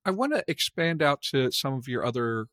[0.04, 2.46] I want to expand out to some of your other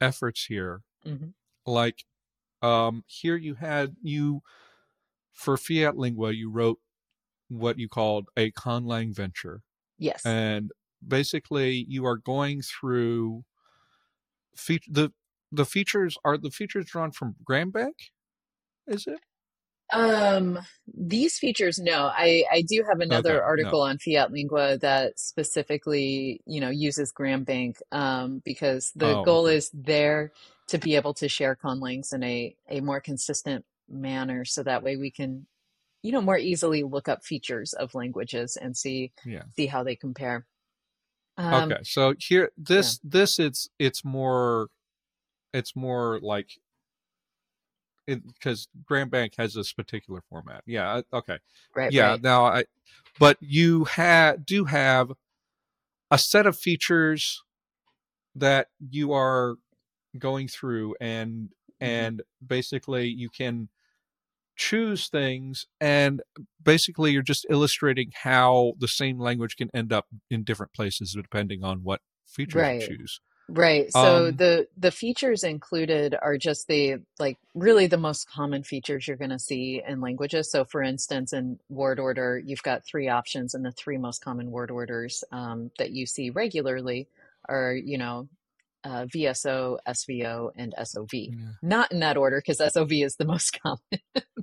[0.00, 0.82] efforts here.
[1.04, 1.30] Mm-hmm
[1.66, 2.04] like
[2.62, 4.42] um here you had you
[5.32, 6.78] for fiat lingua you wrote
[7.48, 9.62] what you called a conlang venture
[9.98, 10.24] yes.
[10.24, 10.70] and
[11.06, 13.44] basically you are going through
[14.56, 15.12] feature the
[15.52, 17.92] the features are the features drawn from GramBank
[18.86, 19.20] is it?
[19.92, 20.58] Um,
[20.92, 22.10] these features, no.
[22.12, 26.70] I, I do have another okay article no on Fiat Lingua that specifically, you know,
[26.70, 30.32] uses GramBank um, because the oh goal okay is there
[30.68, 34.96] to be able to share conlangs in a, a more consistent manner so that way
[34.96, 35.46] we can,
[36.02, 39.96] you know, more easily look up features of languages and see yeah see how they
[39.96, 40.46] compare.
[41.36, 44.68] Um, okay so here yeah, this this it's it's more
[45.52, 46.48] it's more like
[48.06, 50.62] because Grambank has this particular format.
[50.66, 51.02] Yeah.
[51.12, 51.38] Okay.
[51.74, 52.10] right, Yeah.
[52.10, 52.22] right.
[52.22, 52.64] Now I,
[53.18, 55.12] but you have do have
[56.10, 57.42] a set of features
[58.34, 59.56] that you are
[60.18, 61.50] going through, and
[61.82, 63.68] hmm and basically you can
[64.56, 66.22] choose things, and
[66.62, 71.64] basically you're just illustrating how the same language can end up in different places depending
[71.64, 72.96] on what features you Right.
[72.96, 73.20] choose.
[73.48, 73.92] Right.
[73.92, 74.32] So Um.
[74.32, 79.30] the the features included are just the like really the most common features you're going
[79.30, 80.50] to see in languages.
[80.50, 84.50] So for instance, in word order, you've got three options, and the three most common
[84.50, 87.08] word orders um, that you see regularly
[87.48, 88.28] are, you know,
[88.84, 91.08] uh, VSO, SVO, and SOV.
[91.12, 91.30] Yeah.
[91.62, 93.80] Not in that order because SOV is the most common,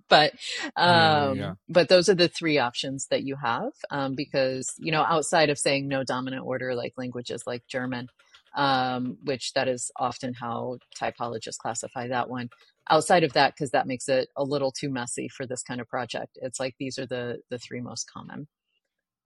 [0.09, 0.33] but
[0.77, 1.33] Yeah.
[1.33, 1.49] Yeah.
[1.49, 5.49] um, but those are the three options that you have um, because you know outside
[5.49, 8.07] of saying no dominant order like languages like German,
[8.55, 12.49] um, which that is often how typologists classify that one.
[12.89, 15.87] Outside of that, because that makes it a little too messy for this kind of
[15.87, 18.47] project, it's like these are the the three most common.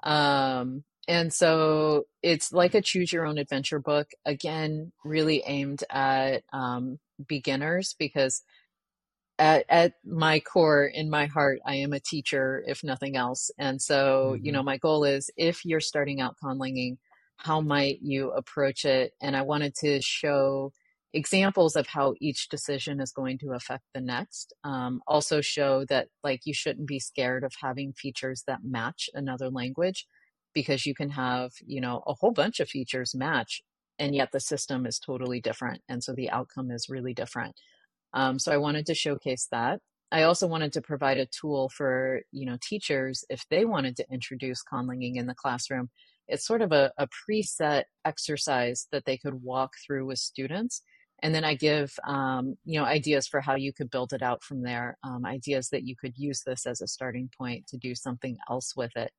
[0.04, 6.44] Um, and so it's like a choose your own adventure book, again, really aimed at
[6.54, 8.44] um, beginners because
[9.38, 13.52] at, at my core, in my heart, I am a teacher, if nothing else.
[13.58, 16.98] And so, you hmm know, my goal is if you're starting out conlanging,
[17.38, 19.13] how might you approach it?
[19.22, 20.72] And I wanted to show
[21.13, 24.54] examples of how each decision is going to affect the next.
[24.63, 29.50] Um, also show that like you shouldn't be scared of having features that match another
[29.50, 30.08] language
[30.56, 33.62] because you can have, you know, a whole bunch of features match
[34.00, 35.82] and yet the system is totally different.
[35.88, 37.56] And so the outcome is really different.
[38.13, 39.80] Um, so I wanted to showcase that.
[40.12, 44.06] I also wanted to provide a tool for you know teachers if they wanted to
[44.12, 45.89] introduce conlanging in the classroom.
[46.28, 50.82] It's sort of a, a preset exercise that they could walk through with students,
[51.22, 54.44] and then I give um, you know ideas for how you could build it out
[54.44, 54.98] from there.
[55.04, 58.74] Um, ideas that you could use this as a starting point to do something else
[58.76, 59.12] with it.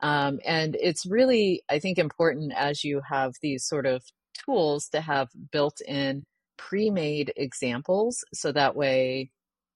[0.00, 4.02] Um, and it's really, I think, important as you have these sort of
[4.44, 6.24] tools to have built in
[6.56, 8.24] pre made examples.
[8.32, 9.30] So that way,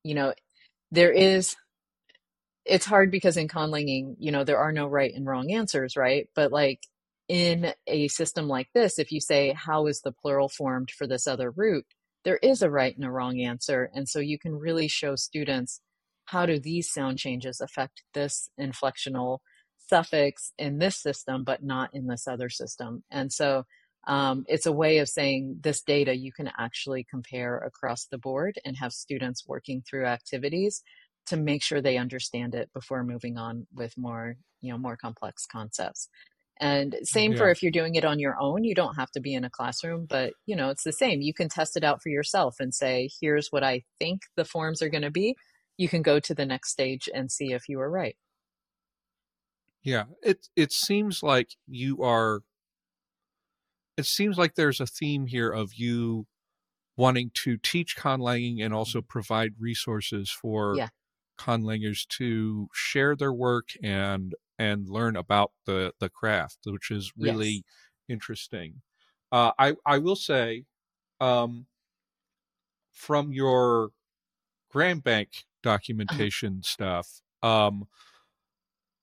[0.04, 0.35] you know,
[0.90, 1.57] there is,
[2.64, 6.28] it's hard because in conlanging, you know, there are no right and wrong answers, right?
[6.35, 6.81] But like
[7.28, 11.26] in a system like this, if you say, how is the plural formed for this
[11.26, 11.85] other root?
[12.24, 13.90] There is a right and a wrong answer.
[13.94, 15.81] And so you can really show students
[16.26, 19.38] how do these sound changes affect this inflectional
[19.88, 23.03] suffix in this system, but not in this other system.
[23.11, 23.64] And so
[24.07, 28.59] um, it's a way of saying this data you can actually compare across the board
[28.64, 30.83] and have students working through activities
[31.27, 35.44] to make sure they understand it before moving on with more, you know, more complex
[35.44, 36.09] concepts.
[36.61, 39.35] And same for if you're doing it on your own, you don't have to be
[39.35, 41.20] in a classroom, but you know, it's the same.
[41.20, 44.83] You can test it out for yourself and say, here's what I think the forms
[44.83, 45.37] are going to be.
[45.77, 48.16] You can go to the next stage and see if you were right.
[49.82, 50.04] Yeah.
[50.22, 52.42] It it seems like you are.
[53.96, 56.26] It seems like there's a theme here of you
[56.96, 60.88] wanting to teach conlanging and also provide resources for Yeah.
[61.38, 67.18] conlangers to share their work and and learn about the the craft, which is Yes.
[67.18, 67.64] really
[68.08, 68.82] interesting.
[69.32, 70.66] Uh, I I will say,
[71.20, 71.66] um,
[72.92, 73.90] from your
[74.74, 75.44] Grambank
[76.10, 76.29] Uh-huh.
[76.29, 77.87] documentation stuff, um,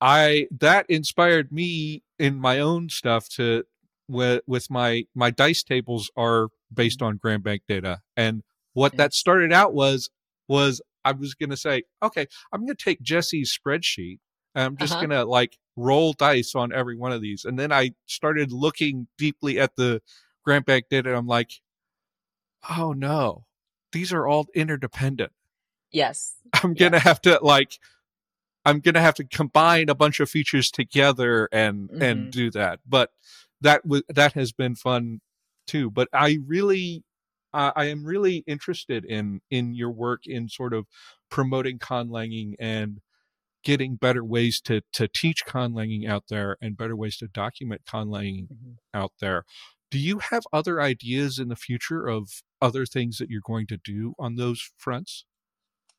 [0.01, 3.63] I that inspired me in my own stuff to
[4.07, 8.43] with with my my dice tables are based on Grambank data, and
[8.73, 10.09] what that started out was
[10.47, 14.19] was I was gonna say, okay, I'm gonna take Jessie's spreadsheet
[14.53, 15.01] and I'm just Uh-huh.
[15.07, 19.59] gonna like roll dice on every one of these, and then I started looking deeply
[19.59, 20.01] at the
[20.47, 21.09] Grambank data.
[21.09, 21.51] And I'm like,
[22.69, 23.45] oh no,
[23.91, 25.31] these are all interdependent.
[25.91, 26.35] Yes.
[26.53, 27.03] I'm gonna Yes.
[27.03, 27.79] have to like
[28.65, 32.79] I'm gonna have to combine a bunch of features together and and hmm do that.
[32.87, 33.11] But
[33.61, 35.21] that w- that has been fun
[35.67, 35.89] too.
[35.91, 37.03] But I really
[37.53, 40.85] uh, I am really interested in in your work in sort of
[41.29, 42.99] promoting conlanging and
[43.63, 48.47] getting better ways to to teach conlanging out there and better ways to document conlanging
[48.47, 48.71] mm-hmm.
[48.93, 49.45] out there.
[49.91, 53.77] Do you have other ideas in the future of other things that you're going to
[53.77, 55.25] do on those fronts?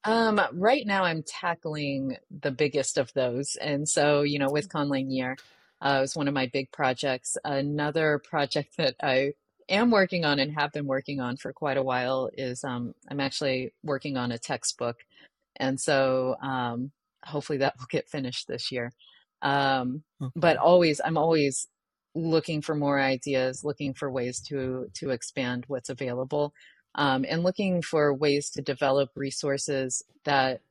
[0.04, 5.06] Um, right now, I'm tackling the biggest of those, and so you know, with Conlang
[5.12, 5.36] Year,
[5.80, 7.36] uh, it was one of my big projects.
[7.44, 9.32] Another project that I
[9.68, 13.20] am working on and have been working on for quite a while is um, I'm
[13.20, 15.04] actually working on a textbook,
[15.56, 16.92] and so um,
[17.24, 18.92] hopefully that will get finished this year.
[19.42, 20.32] Um, okay.
[20.36, 21.68] But always, I'm always
[22.14, 26.54] looking for more ideas, looking for ways to to expand what's available,
[26.96, 30.62] um, and looking for ways to develop resources that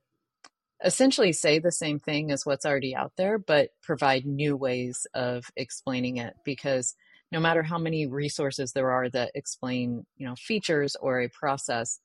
[0.83, 5.49] essentially say the same thing as what's already out there, but provide new ways of
[5.55, 6.35] explaining it.
[6.43, 6.95] Because
[7.31, 11.99] no matter how many resources there are that explain, you know, features or a process,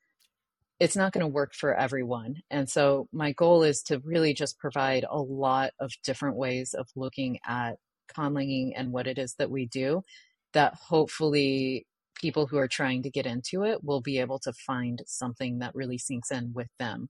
[0.79, 2.43] it's not going to work for everyone.
[2.51, 6.89] And so my goal is to really just provide a lot of different ways of
[6.95, 7.79] looking at
[8.15, 10.05] conlanging and what it is that we do
[10.53, 11.87] that hopefully
[12.21, 15.75] people who are trying to get into it will be able to find something that
[15.75, 17.09] really sinks in with them.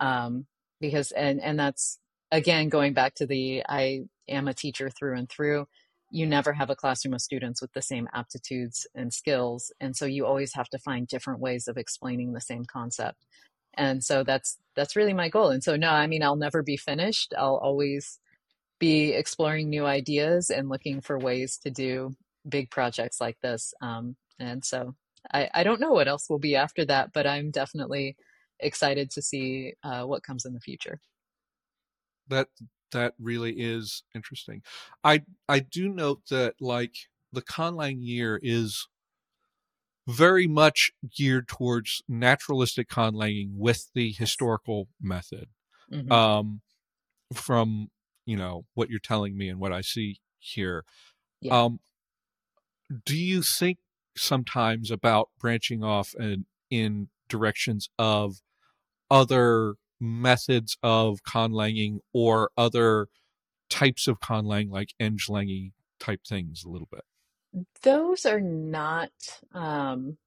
[0.00, 0.46] Um,
[0.80, 1.98] because, and, and that's
[2.30, 5.66] again, going back to the, I am a teacher through and through
[6.10, 10.06] you never have a classroom of students with the same aptitudes and skills and so
[10.06, 13.26] you always have to find different ways of explaining the same concept.
[13.74, 15.50] And so that's that's really my goal.
[15.50, 17.34] And so no i mean i'll never be finished.
[17.36, 18.18] I'll always
[18.78, 22.14] be exploring new ideas and looking for ways to do
[22.48, 24.94] big projects like this um, and so
[25.32, 28.16] I, I don't know what else will be after that but i'm definitely
[28.60, 31.00] excited to see uh, what comes in the future
[32.28, 32.48] that
[32.92, 34.62] that really is interesting.
[35.04, 36.94] I I do note that like
[37.32, 38.88] the Conlang year is
[40.06, 45.48] very much geared towards naturalistic conlanging with the historical method.
[45.92, 46.10] Mm-hmm.
[46.10, 46.60] Um,
[47.32, 47.88] from
[48.24, 50.84] you know what you're telling me and what I see here.
[51.40, 51.64] Yeah.
[51.64, 51.80] Um,
[53.04, 53.78] do you think
[54.18, 58.40] sometimes about branching off and in directions of
[59.10, 63.08] other methods of conlanging or other
[63.68, 67.04] types of conlang like Englangy type things a little bit?
[67.82, 69.10] Those are not
[69.52, 70.18] um,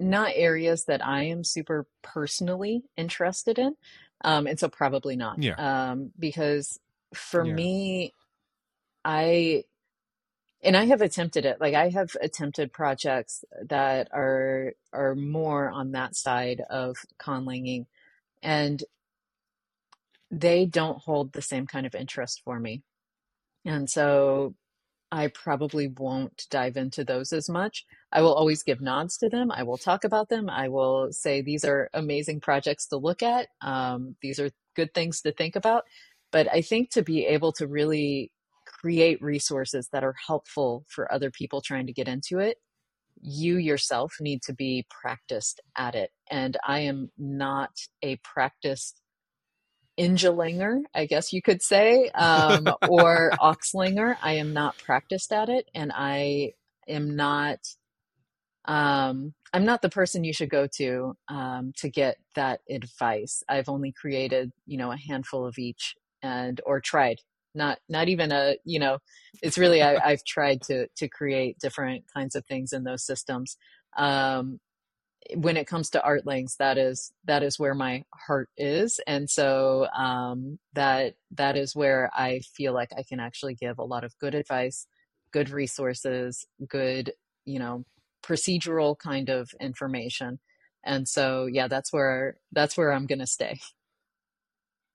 [0.00, 3.76] not areas that I am super personally interested in,
[4.24, 5.42] um, and so probably not.
[5.42, 5.54] Yeah.
[5.90, 6.80] Um, because
[7.14, 7.54] for yeah.
[7.54, 8.12] me,
[9.04, 9.64] I
[10.62, 11.60] and I have attempted it.
[11.60, 17.86] Like I have attempted projects that are are more on that side of conlanging,
[18.42, 18.82] and
[20.30, 22.82] they don't hold the same kind of interest for me.
[23.66, 24.54] And so
[25.10, 27.84] I probably won't dive into those as much.
[28.12, 29.50] I will always give nods to them.
[29.50, 30.50] I will talk about them.
[30.50, 33.48] I will say these are amazing projects to look at.
[33.62, 35.84] Um, these are good things to think about.
[36.30, 38.30] But I think to be able to really
[38.86, 42.58] create resources that are helpful for other people trying to get into it,
[43.20, 46.10] you yourself need to be practiced at it.
[46.30, 47.70] And I am not
[48.00, 49.00] a practiced
[49.98, 54.16] engelanger, I guess you could say, um, or Auxlanger.
[54.22, 56.52] I am not practiced at it, and I
[56.86, 57.58] am not.
[58.66, 63.42] Um, I'm not the person you should go to um, to get that advice.
[63.48, 67.18] I've only created, you know, a handful of each, and or tried.
[67.56, 68.98] Not not even a, you know,
[69.42, 73.56] it's really I, have tried to to create different kinds of things in those systems.
[73.96, 74.60] Um,
[75.34, 79.00] when it comes to artlangs that is that is where my heart is.
[79.06, 83.84] And so um, that that is where i feel like i can actually give a
[83.84, 84.86] lot of good advice
[85.32, 87.12] good resources good
[87.44, 87.84] you know
[88.24, 90.38] procedural kind of information.
[90.84, 93.58] And so yeah that's where that's where i'm gonna stay.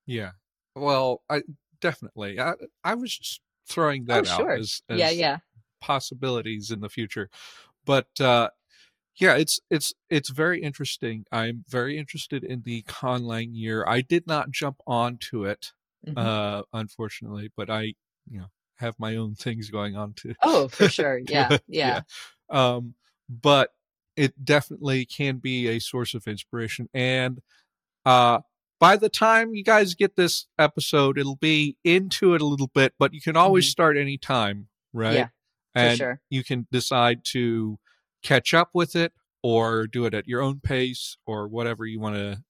[0.05, 0.31] Yeah.
[0.75, 1.41] Well i
[1.81, 2.53] definitely i,
[2.83, 4.51] I was just throwing that oh, sure.
[4.53, 5.37] out as, as yeah yeah
[5.81, 7.29] possibilities in the future
[7.85, 8.49] but uh
[9.15, 11.25] yeah, it's it's it's very interesting.
[11.31, 13.85] I'm very interested in the Conlang year.
[13.87, 15.73] I did not jump onto it,
[16.07, 16.17] mm-hmm.
[16.17, 17.93] uh, unfortunately, but I,
[18.29, 20.33] you know, have my own things going on too.
[20.41, 21.19] Oh, for sure.
[21.27, 22.01] yeah, yeah.
[22.49, 22.75] yeah.
[22.75, 22.95] Um,
[23.29, 23.71] but
[24.15, 26.89] it definitely can be a source of inspiration.
[26.93, 27.41] And
[28.05, 28.39] uh,
[28.81, 32.93] by the time you guys get this episode, it'll be into it a little bit,
[32.97, 33.71] but you can always mm-hmm.
[33.71, 35.13] start anytime, right?
[35.13, 35.27] Yeah,
[35.75, 36.19] and sure.
[36.31, 37.77] you can decide to
[38.23, 39.13] catch up with it
[39.43, 42.43] or do it at your own pace or whatever you want to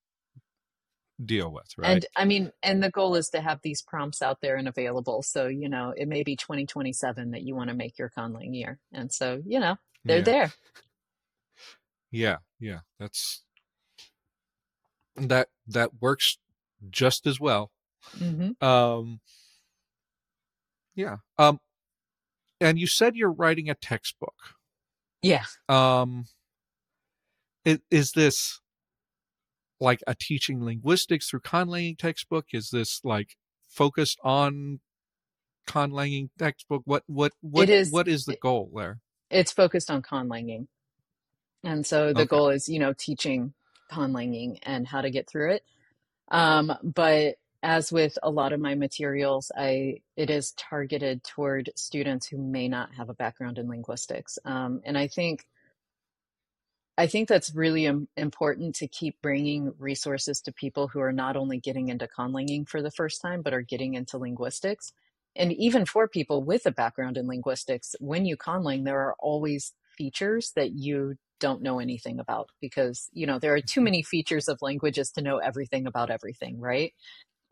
[1.24, 4.40] deal with right and i mean and the goal is to have these prompts out
[4.42, 8.00] there and available so you know it may be 2027 that you want to make
[8.00, 10.24] your conlang year and so you know they're yeah.
[10.24, 10.54] there
[12.10, 13.44] yeah yeah that's
[15.30, 16.38] that that works
[16.90, 17.72] just as well
[18.18, 18.64] Mm-hmm.
[18.66, 19.20] Um,
[20.96, 21.18] yeah.
[21.38, 21.60] Um,
[22.60, 24.36] and you said you're writing a textbook.
[25.22, 25.44] Yeah.
[25.70, 26.26] Um,
[27.66, 28.60] is, is this
[29.80, 32.48] like a teaching linguistics through conlanging textbook?
[32.54, 33.36] Is this like
[33.68, 34.80] focused on
[35.68, 36.84] conlanging textbook?
[36.86, 39.00] What what what is, what is the goal there?
[39.30, 40.68] It's focused on conlanging.
[41.64, 42.26] And so the okay.
[42.26, 43.54] goal is, you know, teaching
[43.92, 45.64] conlanging and how to get through it.
[46.30, 52.28] Um, but as with a lot of my materials, I it is targeted toward students
[52.28, 54.40] who may not have a background in linguistics.
[54.46, 55.46] Um, and I think
[56.98, 61.38] I think that's really Im- important to keep bringing resources to people who are not
[61.38, 64.92] only getting into conlanging for the first time, but are getting into linguistics.
[65.36, 69.74] And even for people with a background in linguistics, when you conlang, there are always
[69.98, 73.86] features that you don't know anything about because you know there are too mm-hmm.
[73.86, 76.94] many features of languages to know everything about everything right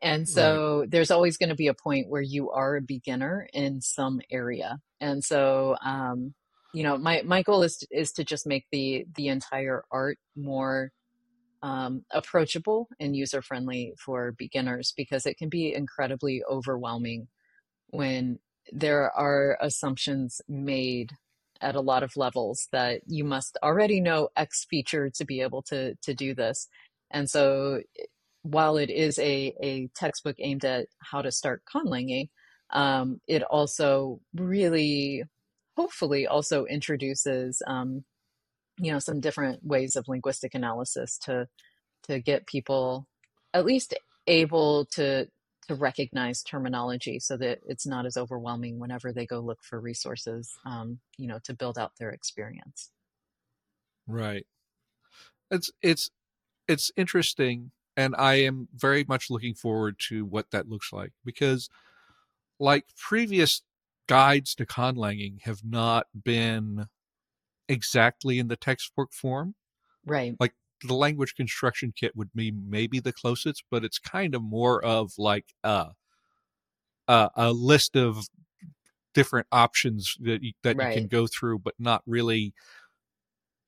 [0.02, 0.92] and so right.
[0.92, 4.80] there's always going to be a point where you are a beginner in some area
[5.02, 6.34] and so um,
[6.74, 10.18] you know my my goal is to, is to just make the the entire art
[10.38, 10.92] more
[11.62, 17.28] um, approachable and user friendly for beginners because it can be incredibly overwhelming
[17.88, 18.40] when
[18.72, 21.12] there are assumptions made
[21.62, 25.62] at a lot of levels that you must already know X feature to be able
[25.64, 26.68] to to do this.
[27.12, 27.82] And so
[28.44, 32.30] while it is a, a textbook aimed at how to start conlanging,
[32.70, 35.24] um, it also really
[35.76, 38.04] hopefully also introduces um,
[38.80, 41.48] you know some different ways of linguistic analysis to
[42.08, 43.08] to get people
[43.54, 43.94] at least
[44.28, 45.28] able to
[45.70, 50.58] to recognize terminology so that it's not as overwhelming whenever they go look for resources
[50.66, 52.92] um, you know to build out their experience
[54.08, 54.46] right
[55.52, 56.10] it's it's
[56.68, 61.70] it's interesting and i am very much looking forward to what that looks like because
[62.60, 63.62] like previous
[64.08, 66.88] guides to conlanging have not been
[67.70, 69.54] exactly in the textbook form.
[70.06, 70.36] Right.
[70.40, 70.54] Like
[70.84, 75.12] the language construction kit would be maybe the closest, but it's kind of more of
[75.18, 75.88] like a
[77.08, 78.28] a, a list of
[79.14, 80.96] different options that you, that right.
[80.96, 82.54] you can go through, but not really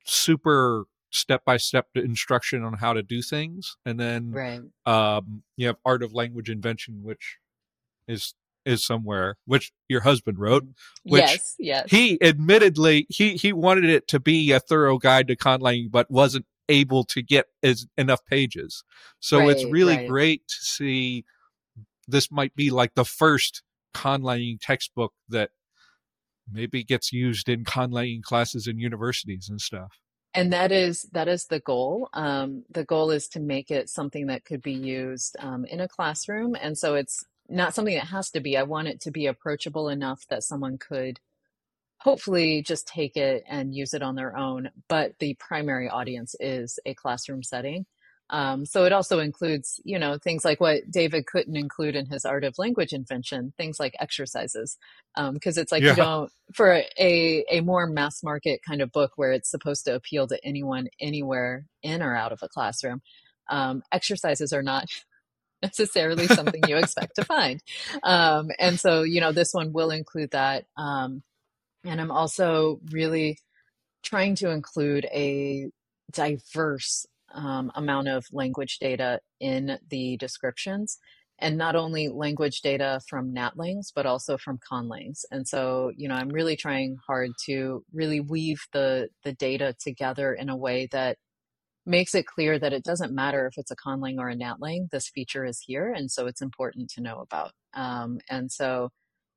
[0.04, 3.76] super step by step instruction on how to do things.
[3.84, 4.60] And then right.
[4.86, 7.38] um, you have art of language invention, which
[8.08, 8.34] is
[8.64, 10.64] is somewhere, which your husband wrote.
[10.64, 10.74] Mm.
[11.04, 11.90] Which yes, yes.
[11.90, 16.46] He admittedly he he wanted it to be a thorough guide to conlanging, but wasn't
[16.68, 18.84] able to get as enough pages.
[19.20, 20.08] So right, it's really right.
[20.08, 21.24] great to see.
[22.08, 23.62] This might be like the first
[23.94, 25.50] conlanging textbook that
[26.50, 30.00] maybe gets used in conlanging classes in universities and stuff
[30.34, 34.26] and that is that is the goal um, the goal is to make it something
[34.26, 38.30] that could be used um, in a classroom and so it's not something that has
[38.30, 38.56] to be.
[38.56, 41.20] I want it to be approachable enough that someone could
[42.02, 44.70] hopefully just take it and use it on their own.
[44.88, 47.86] But the primary audience is a classroom setting.
[48.30, 52.24] Um, so it also includes, you know, things like what David couldn't include in his
[52.24, 54.78] art of language invention, things like exercises,
[55.14, 55.90] because um, it's like yeah.
[55.90, 59.94] you don't for a a more mass market kind of book where it's supposed to
[59.94, 63.02] appeal to anyone anywhere in or out of a classroom.
[63.50, 64.86] Um, exercises are not
[65.62, 67.62] necessarily something you expect to find.
[68.02, 70.64] Um, and so, you know, this one will include that.
[71.84, 73.38] And I'm also really
[74.02, 75.70] trying to include a
[76.10, 80.98] diverse um, amount of language data in the descriptions
[81.38, 85.24] and not only language data from NatLangs, but also from Conlangs.
[85.30, 90.34] And so, you know, I'm really trying hard to really weave the the data together
[90.34, 91.16] in a way that
[91.84, 95.08] makes it clear that it doesn't matter if it's a conlang or a natlang this
[95.08, 98.88] feature is here and so it's important to know about um, and so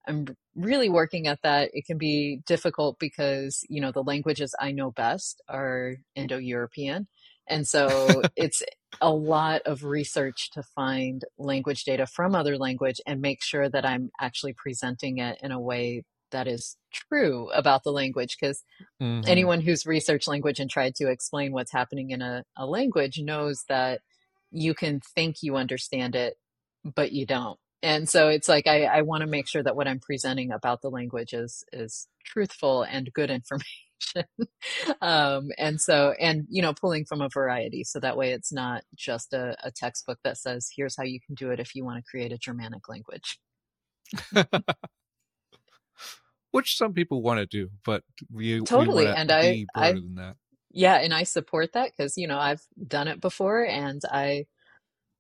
[0.08, 0.26] i'm
[0.56, 1.72] really working at that.
[1.74, 7.08] It can be difficult because you know the languages i know best are indo-european.
[7.48, 8.64] And so it's
[9.02, 13.86] a lot of research to find language data from other language and make sure that
[13.86, 18.36] i'm actually presenting it in a way that is true about the language.
[18.40, 18.64] Because
[19.02, 19.28] mm-hmm.
[19.28, 23.64] anyone who's researched language and tried to explain what's happening in a, a language knows
[23.70, 24.02] that
[24.52, 26.36] you can think you understand it
[26.96, 29.88] but you don't and so it's like i, I want to make sure that what
[29.88, 33.70] i'm presenting about the language is is truthful and good information.
[35.02, 37.84] Um, and so and you know pulling from a variety.
[37.84, 41.36] So that way it's not just a, a textbook that says here's how you can
[41.36, 43.40] do it if you want to create a germanic language.
[46.52, 49.06] Which some people want to do, but we totally.
[49.06, 49.96] we and I, I
[50.72, 54.46] yeah, and I support that because you know I've done it before, and I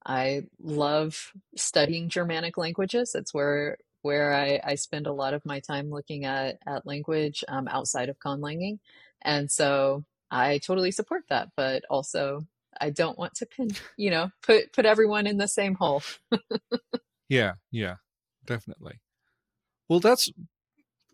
[0.05, 3.15] I love studying Germanic languages.
[3.15, 7.43] It's where where I, I spend a lot of my time looking at at language
[7.47, 8.79] um, outside of conlanging,
[9.21, 11.49] and so I totally support that.
[11.55, 12.45] But also,
[12.79, 16.03] I don't want to pin you know put put everyone in the same hole.
[17.29, 17.95] yeah, yeah,
[18.45, 18.99] definitely.
[19.89, 20.31] Well, that's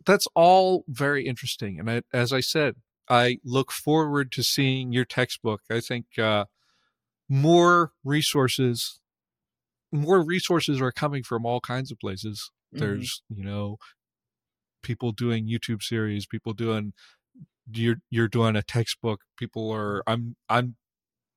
[0.06, 2.76] that's all very interesting, and I, as I said,
[3.10, 5.62] I look forward to seeing your textbook.
[5.70, 6.46] I think uh,
[7.32, 9.00] more resources,
[9.90, 12.52] more resources are coming from all kinds of places.
[12.76, 12.84] Mm-hmm.
[12.84, 13.78] There's, you know,
[14.84, 16.92] people doing YouTube series, people doing
[17.72, 19.22] you're you're doing a textbook.
[19.38, 20.76] People are I'm I'm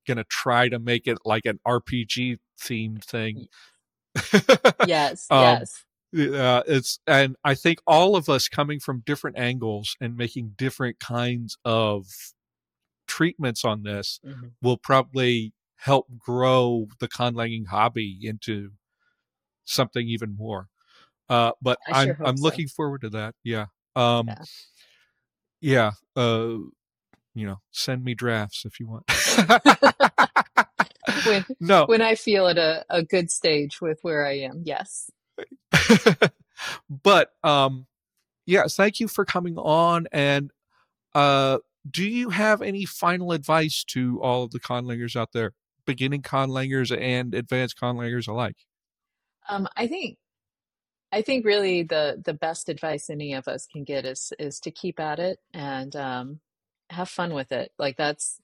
[0.07, 3.47] gonna try to make it like an RPG themed thing.
[4.89, 5.85] yes, um, yes.
[6.17, 10.99] Uh, it's and I think all of us coming from different angles and making different
[10.99, 12.07] kinds of
[13.07, 14.49] treatments on this mm-hmm.
[14.61, 15.53] will probably
[15.85, 18.71] help grow the conlanging hobby into
[19.67, 20.69] something even more.
[21.29, 23.35] Uh, but I'm, I'm looking forward to that.
[23.45, 23.67] Yeah.
[23.95, 24.45] Um, yeah.
[25.61, 26.57] yeah uh,
[27.35, 29.05] you know, send me drafts if you want.
[31.27, 31.85] when, no.
[31.85, 34.63] When I feel at a, a good stage with where I am.
[34.65, 35.11] Yes.
[36.89, 37.87] but, um,
[38.47, 40.07] yeah, thank you for coming on.
[40.13, 40.51] And,
[41.15, 41.59] uh,
[41.91, 45.53] do you have any final advice to all of the conlangers out there,
[45.85, 48.57] beginning conlangers and advanced conlangers alike?
[49.49, 50.19] Um, I think
[51.13, 54.71] I think really the the best advice any of us can get is is to
[54.71, 56.41] keep at it and um,
[56.91, 57.71] have fun with it.
[57.79, 58.41] Like that's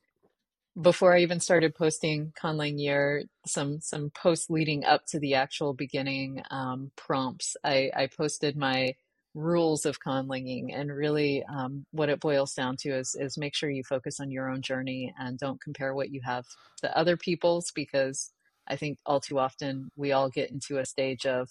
[0.80, 5.74] before I even started posting Conlang Year, some some posts leading up to the actual
[5.74, 7.56] beginning um, prompts.
[7.64, 8.94] I, I posted my
[9.34, 13.70] rules of conlanging and really um, what it boils down to is is make sure
[13.70, 16.44] you focus on your own journey and don't compare what you have
[16.82, 18.32] to other people's because
[18.66, 21.48] I think all too often we all get into a stage of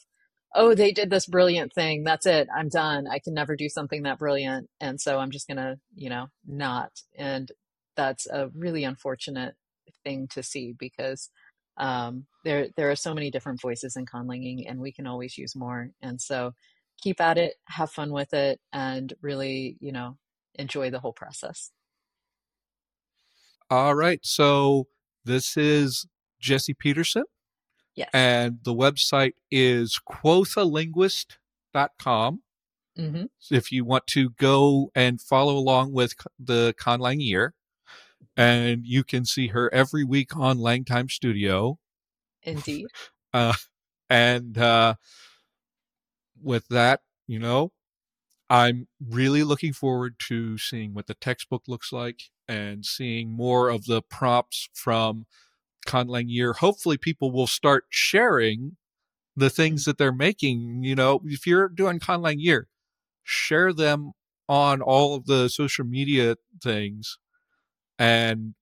[0.56, 2.04] oh, they did this brilliant thing.
[2.04, 2.48] That's it.
[2.56, 3.08] I'm done.
[3.08, 4.70] I can never do something that brilliant.
[4.80, 6.92] And so I'm just to, you know, not.
[7.18, 7.52] And
[7.96, 9.56] that's a really unfortunate
[10.04, 11.30] thing to see because
[11.78, 15.56] um, there, there are so many different voices in conlanging and we can always use
[15.56, 15.92] more.
[16.02, 16.54] And so
[17.02, 20.18] keep at it, have fun with it, and really, you know,
[20.56, 21.70] enjoy the whole process.
[23.70, 24.20] All right.
[24.24, 24.88] So
[25.26, 26.08] this is
[26.40, 27.26] Jessie Peterson.
[27.96, 28.10] Yes.
[28.14, 32.42] And the website is quothalinguist.com.
[32.98, 33.26] Mm-hmm.
[33.52, 37.54] If you want to go and follow along with the Conlang year,
[38.36, 41.80] and you can see her every week on LangTime Studio.
[42.44, 42.88] Indeed.
[43.32, 43.54] Uh,
[44.10, 44.96] and uh,
[46.42, 47.72] with that, you know,
[48.50, 53.86] I'm really looking forward to seeing what the textbook looks like and seeing more of
[53.86, 55.26] the prompts from
[55.88, 58.78] Conlang year, hopefully people will start sharing
[59.36, 60.84] the things that they're making.
[60.84, 62.68] You know, if you're doing Conlang year,
[63.24, 64.14] share them
[64.48, 67.18] on all of the social media things.
[67.98, 68.56] And,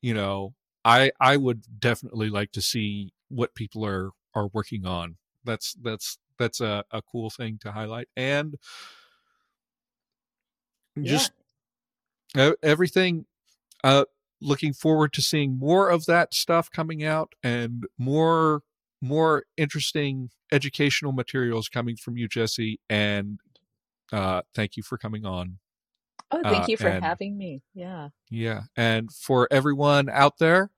[0.00, 5.16] you know, I I would definitely like to see what people are are working on.
[5.44, 8.08] That's that's that's a, a cool thing to highlight.
[8.16, 8.56] And
[11.02, 11.32] just
[12.34, 12.52] yeah.
[12.62, 13.24] everything
[13.82, 14.04] uh
[14.42, 18.62] looking forward to seeing more of that stuff coming out and more
[19.00, 22.78] more interesting educational materials coming from you, Jessie.
[22.88, 23.40] And
[24.12, 25.58] uh, thank you for coming on.
[26.30, 27.62] Oh, thank uh, you for and, having me.
[27.74, 28.10] Yeah.
[28.30, 28.62] Yeah.
[28.76, 30.70] And for everyone out there,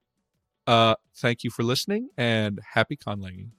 [0.66, 3.50] uh, thank you for listening and happy conlanging.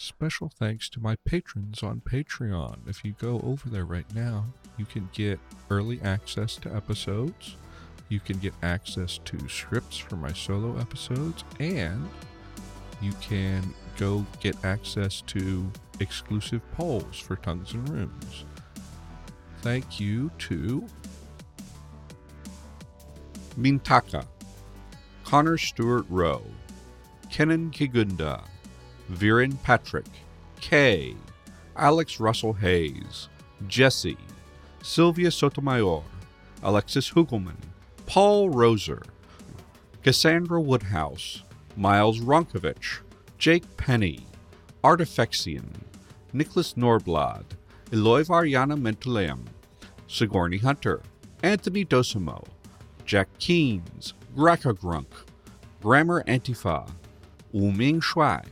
[0.00, 2.88] Special thanks to my patrons on Patreon.
[2.88, 4.46] If you go over there right now,
[4.76, 5.40] you can get
[5.70, 7.56] early access to episodes
[8.08, 12.08] you can get access to scripts for my solo episodes, and
[13.02, 15.70] you can go get access to
[16.00, 18.44] exclusive polls for Tongues and Rooms.
[19.60, 20.86] Thank you to
[23.58, 24.24] Mintaka,
[25.24, 26.46] Connor Stewart Rowe,
[27.30, 28.42] Kenan Kigunda,
[29.10, 30.06] Viren Patrick,
[30.60, 31.14] Kay,
[31.76, 33.28] Alex Russell Hayes,
[33.66, 34.16] Jesse,
[34.82, 36.04] Sylvia Sotomayor,
[36.62, 37.56] Alexis Hugelman,
[38.06, 39.02] Paul Roser,
[40.02, 41.42] Cassandra Woodhouse,
[41.76, 43.00] Miles Ronkovich,
[43.38, 44.26] Jake Penny,
[44.82, 45.68] Artifexian,
[46.32, 47.44] Nicholas Norblad,
[47.92, 49.46] Eloy Variana Mentuleum,
[50.06, 51.00] Sigourney Hunter,
[51.42, 52.44] Anthony Dosimo,
[53.04, 55.06] Jack Keynes, Graka Grunk,
[55.82, 56.90] Grammar Antifa,
[57.54, 58.44] Wuming Shuai.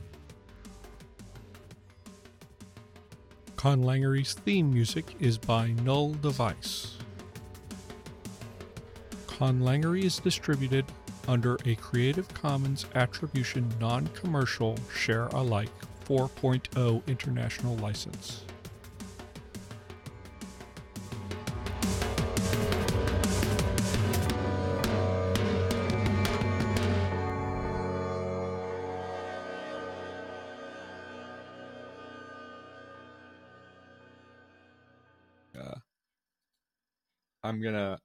[3.57, 6.97] Conlangery's theme music is by Null Device.
[9.25, 10.85] Conlangery is distributed
[11.27, 15.71] under a Creative Commons Attribution Non Commercial Share Alike
[16.07, 18.43] 4.0 International License.
[37.47, 37.99] I'm gonna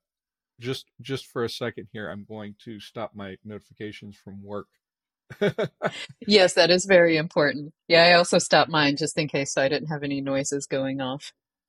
[0.60, 2.08] just just for a second here.
[2.08, 4.68] I'm going to stop my notifications from work.
[6.26, 7.72] yes, that is very important.
[7.88, 11.32] Yeah, I also stopped mine just in case I didn't have any noises going off.